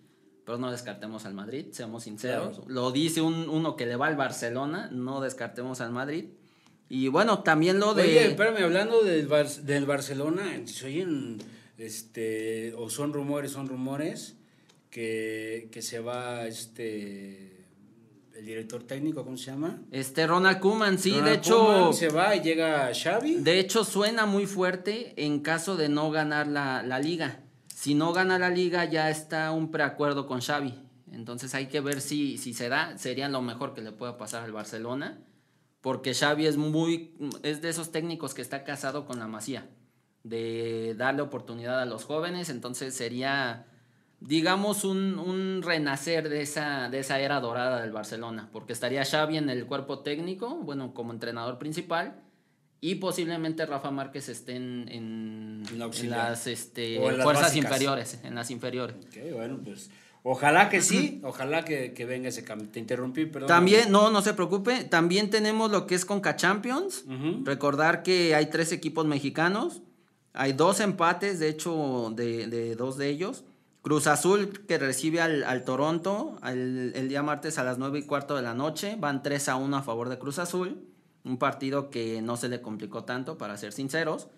[0.44, 2.62] Pero no descartemos al Madrid, seamos sinceros.
[2.66, 6.30] Lo dice un, uno que le va al Barcelona, no descartemos al Madrid.
[6.88, 8.02] Y bueno, también lo de...
[8.02, 9.28] Oye, espérame, hablando del,
[9.62, 10.42] del Barcelona,
[10.84, 11.38] oyen,
[11.78, 14.39] este, o son rumores, son rumores
[14.90, 17.60] que, que se va este
[18.40, 19.82] el director técnico, ¿cómo se llama?
[19.90, 21.92] Este Ronald Koeman, sí, de hecho.
[21.92, 23.36] se va y llega Xavi.
[23.36, 27.40] De hecho, suena muy fuerte en caso de no ganar la, la, liga.
[27.68, 30.74] Si no gana la liga, ya está un preacuerdo con Xavi.
[31.12, 32.96] Entonces hay que ver si, si se da.
[32.96, 35.18] Sería lo mejor que le pueda pasar al Barcelona.
[35.82, 37.14] Porque Xavi es muy.
[37.42, 39.68] es de esos técnicos que está casado con la masía.
[40.22, 42.48] De darle oportunidad a los jóvenes.
[42.48, 43.66] Entonces sería
[44.20, 49.38] digamos, un, un, renacer de esa, de esa era dorada del Barcelona, porque estaría Xavi
[49.38, 52.20] en el cuerpo técnico, bueno, como entrenador principal,
[52.82, 55.62] y posiblemente Rafa Márquez esté en, en,
[56.08, 58.96] las, este, fuerzas inferiores, en las inferiores.
[58.96, 59.90] Ok, bueno, pues...
[60.22, 62.68] Ojalá que sí, ojalá que, que, venga ese cambio.
[62.68, 63.48] Te interrumpí, perdón.
[63.48, 64.84] También, no, no se preocupe.
[64.84, 67.06] También tenemos lo que es Conca Champions.
[67.44, 69.80] Recordar que hay tres equipos mexicanos.
[70.34, 73.44] Hay dos empates, de hecho, de, de dos de ellos.
[73.82, 78.42] Cruz Azul que recibe al, Toronto el día martes a las 9 y cuarto de
[78.42, 78.96] la noche.
[78.98, 80.86] Van 3 a 1 a favor de Cruz Azul.
[81.24, 84.28] Un partido que no se le complicó tanto, para ser sinceros.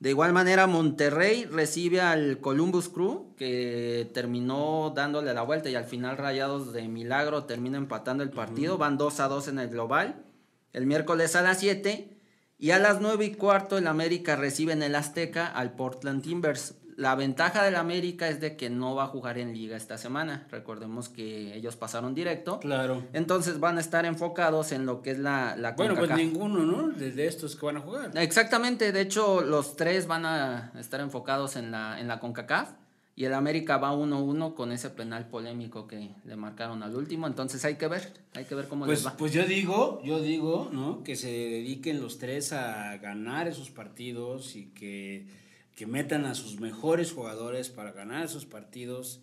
[0.00, 5.84] De igual manera, Monterrey recibe al Columbus Crew, que terminó dándole la vuelta y al
[5.84, 8.78] final Rayados de Milagro termina empatando el partido.
[8.78, 10.24] Van 2 a 2 en el global.
[10.72, 12.18] El miércoles a las 7.
[12.58, 16.74] Y a las 9 y cuarto el América recibe en el Azteca al Portland Timbers.
[16.96, 20.46] La ventaja del América es de que no va a jugar en liga esta semana.
[20.50, 22.60] Recordemos que ellos pasaron directo.
[22.60, 23.04] Claro.
[23.12, 26.88] Entonces van a estar enfocados en lo que es la, la Bueno, pues ninguno, ¿no?
[26.88, 28.10] De estos que van a jugar.
[28.16, 28.92] Exactamente.
[28.92, 32.70] De hecho, los tres van a estar enfocados en la, en la CONCACAF.
[33.14, 37.26] Y el América va 1-1 con ese penal polémico que le marcaron al último.
[37.26, 39.16] Entonces hay que ver, hay que ver cómo pues, les va.
[39.18, 41.02] Pues yo digo, yo digo, ¿no?
[41.04, 45.26] Que se dediquen los tres a ganar esos partidos y que
[45.76, 49.20] que metan a sus mejores jugadores para ganar esos partidos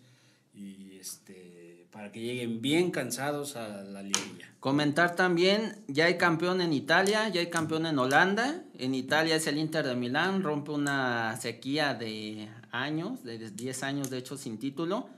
[0.54, 4.54] y este para que lleguen bien cansados a la liguilla.
[4.60, 8.62] Comentar también, ya hay campeón en Italia, ya hay campeón en Holanda.
[8.78, 14.10] En Italia es el Inter de Milán, rompe una sequía de años, de 10 años
[14.10, 15.08] de hecho sin título.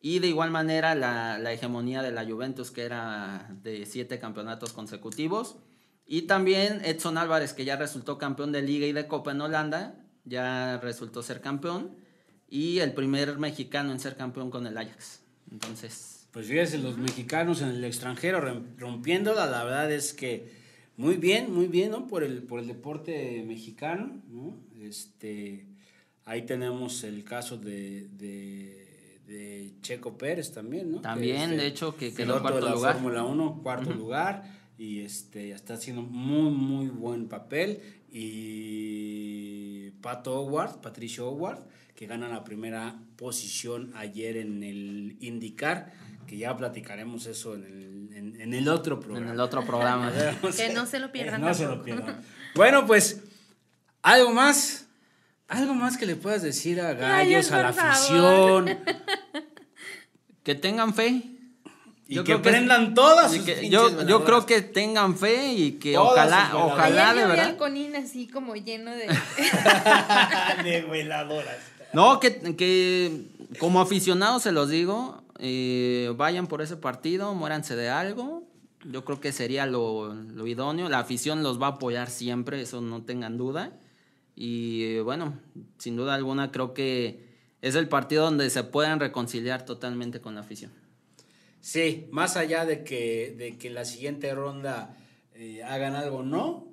[0.00, 4.72] Y de igual manera la, la hegemonía de la Juventus, que era de 7 campeonatos
[4.72, 5.56] consecutivos.
[6.06, 10.03] Y también Edson Álvarez, que ya resultó campeón de liga y de copa en Holanda,
[10.24, 11.96] ya resultó ser campeón
[12.48, 15.20] y el primer mexicano en ser campeón con el Ajax.
[15.50, 16.26] Entonces.
[16.32, 18.40] Pues fíjense, los mexicanos en el extranjero
[18.76, 20.64] rompiéndola, la verdad es que
[20.96, 22.06] muy bien, muy bien, ¿no?
[22.06, 24.56] Por el, por el deporte mexicano, ¿no?
[24.80, 25.66] Este,
[26.24, 28.80] ahí tenemos el caso de, de,
[29.80, 31.00] Checo Pérez también, ¿no?
[31.00, 32.94] También, de hecho, que quedó cuarto de la lugar.
[32.94, 34.44] Fórmula 1, cuarto lugar,
[34.78, 37.80] y este, está haciendo muy, muy buen papel.
[38.16, 41.64] Y Pato Howard, Patricio Howard,
[41.96, 45.92] que gana la primera posición ayer en el IndyCar,
[46.24, 47.64] que ya platicaremos eso en
[48.14, 49.26] el, en, el otro programa.
[49.26, 50.12] En el otro programa.
[50.56, 51.40] que no se lo pierdan.
[51.40, 52.22] No se lo pierdan.
[52.54, 53.20] Bueno, pues,
[54.02, 54.86] algo más.
[55.48, 58.78] Algo más que le puedas decir a Gallos, a la afición.
[60.44, 61.33] que tengan fe.
[62.06, 67.14] Y que prendan todas sus Yo, yo creo que tengan fe y que ojalá, ojalá
[67.14, 67.56] de verdad.
[67.56, 69.06] Conín así como lleno de...
[70.64, 71.56] de veladoras.
[71.94, 73.24] No, que, que
[73.58, 78.42] como aficionados se los digo, eh, vayan por ese partido, muéranse de algo.
[78.84, 80.90] Yo creo que sería lo, lo, idóneo.
[80.90, 83.72] La afición los va a apoyar siempre, eso no tengan duda.
[84.36, 85.38] Y eh, bueno,
[85.78, 87.24] sin duda alguna creo que
[87.62, 90.70] es el partido donde se puedan reconciliar totalmente con la afición.
[91.64, 94.98] Sí, más allá de que, de que la siguiente ronda
[95.32, 96.68] eh, hagan algo no,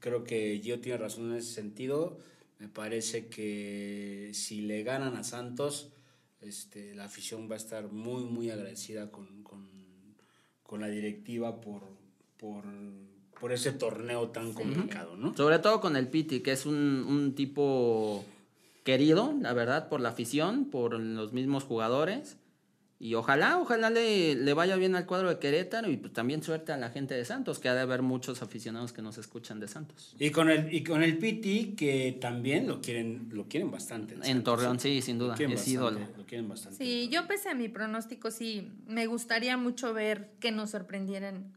[0.00, 2.18] creo que yo tiene razón en ese sentido.
[2.58, 5.92] Me parece que si le ganan a Santos,
[6.40, 9.44] este, la afición va a estar muy, muy agradecida con,
[10.80, 11.82] la directiva por,
[12.38, 15.36] por, ese torneo tan complicado, ¿no?
[15.36, 18.24] Sobre todo con el Piti, que es un, un tipo
[18.82, 22.36] querido, la verdad, por la afición, por los mismos jugadores
[23.00, 26.72] Y ojalá, ojalá le, le, vaya bien al cuadro de Querétaro y pues también suerte
[26.72, 29.68] a la gente de Santos, que ha de haber muchos aficionados que nos escuchan de
[29.68, 30.16] Santos.
[30.18, 34.16] Y con el, y con el Piti, que también lo quieren, lo quieren bastante.
[34.24, 35.36] En, Torreón, sí, sin duda.
[35.38, 36.00] es ídolo.
[36.16, 36.76] Lo quieren bastante.
[36.76, 41.52] Sí, yo pese a mi pronóstico, sí, me gustaría mucho ver que nos sorprendieran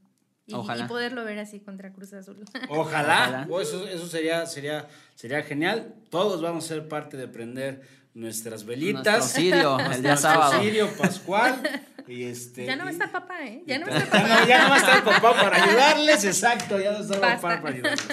[0.45, 2.37] y, y, poderlo ver así contra Cruz Azul.
[2.69, 3.47] Ojalá.
[3.49, 5.95] Oh, eso, eso sería, sería, sería genial.
[6.09, 7.81] Todos vamos a ser parte de prender
[8.13, 9.31] nuestras velitas.
[9.31, 10.61] Sirio, el día sábado.
[10.61, 11.61] Sirio Pascual.
[12.07, 13.63] Y este, ya no va a estar papá, ¿eh?
[13.65, 14.45] Ya no va a estar papá.
[14.45, 18.05] Ya no, va a estar papá para ayudarles, exacto, ya no está papá para ayudarles.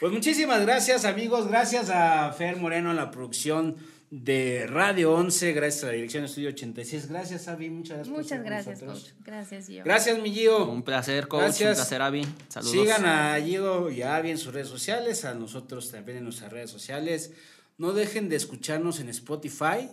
[0.00, 1.46] Pues muchísimas gracias, amigos.
[1.46, 3.76] Gracias a Fer Moreno en la producción
[4.10, 7.08] de Radio 11, gracias a la dirección de Estudio 86.
[7.08, 8.16] Gracias, Avi, muchas gracias.
[8.16, 9.12] Muchas gracias, coach.
[9.24, 9.84] Gracias, Gio.
[9.84, 10.68] Gracias, mi Gio.
[10.68, 11.42] Un placer, coach.
[11.42, 11.70] Gracias.
[11.70, 12.26] Un placer, Avi.
[12.48, 12.72] Saludos.
[12.72, 16.52] Sigan a Gio y a Avi en sus redes sociales, a nosotros también en nuestras
[16.52, 17.32] redes sociales.
[17.78, 19.88] No dejen de escucharnos en Spotify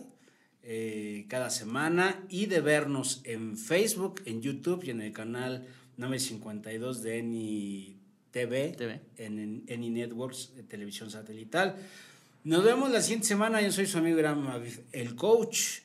[0.62, 5.66] eh, cada semana y de vernos en Facebook, en YouTube y en el canal
[5.96, 7.96] 952 de Eni
[8.30, 11.76] TV, en Eni Networks, de televisión satelital.
[12.44, 13.60] Nos vemos la siguiente semana.
[13.60, 14.20] Yo soy su amigo
[14.92, 15.80] el coach.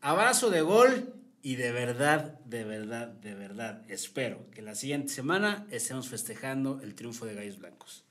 [0.00, 5.66] Abrazo de gol y de verdad, de verdad, de verdad, espero que la siguiente semana
[5.70, 8.04] estemos festejando el triunfo de Gallos Blancos.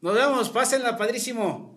[0.00, 1.76] Nos vemos, pásenla, padrísimo.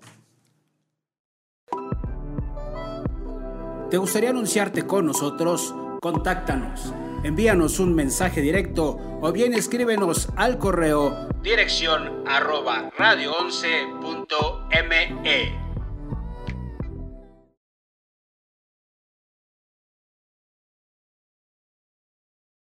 [3.93, 5.75] ¿Te gustaría anunciarte con nosotros?
[6.01, 6.91] Contáctanos.
[7.21, 15.62] Envíanos un mensaje directo o bien escríbenos al correo dirección arroba radio11.me.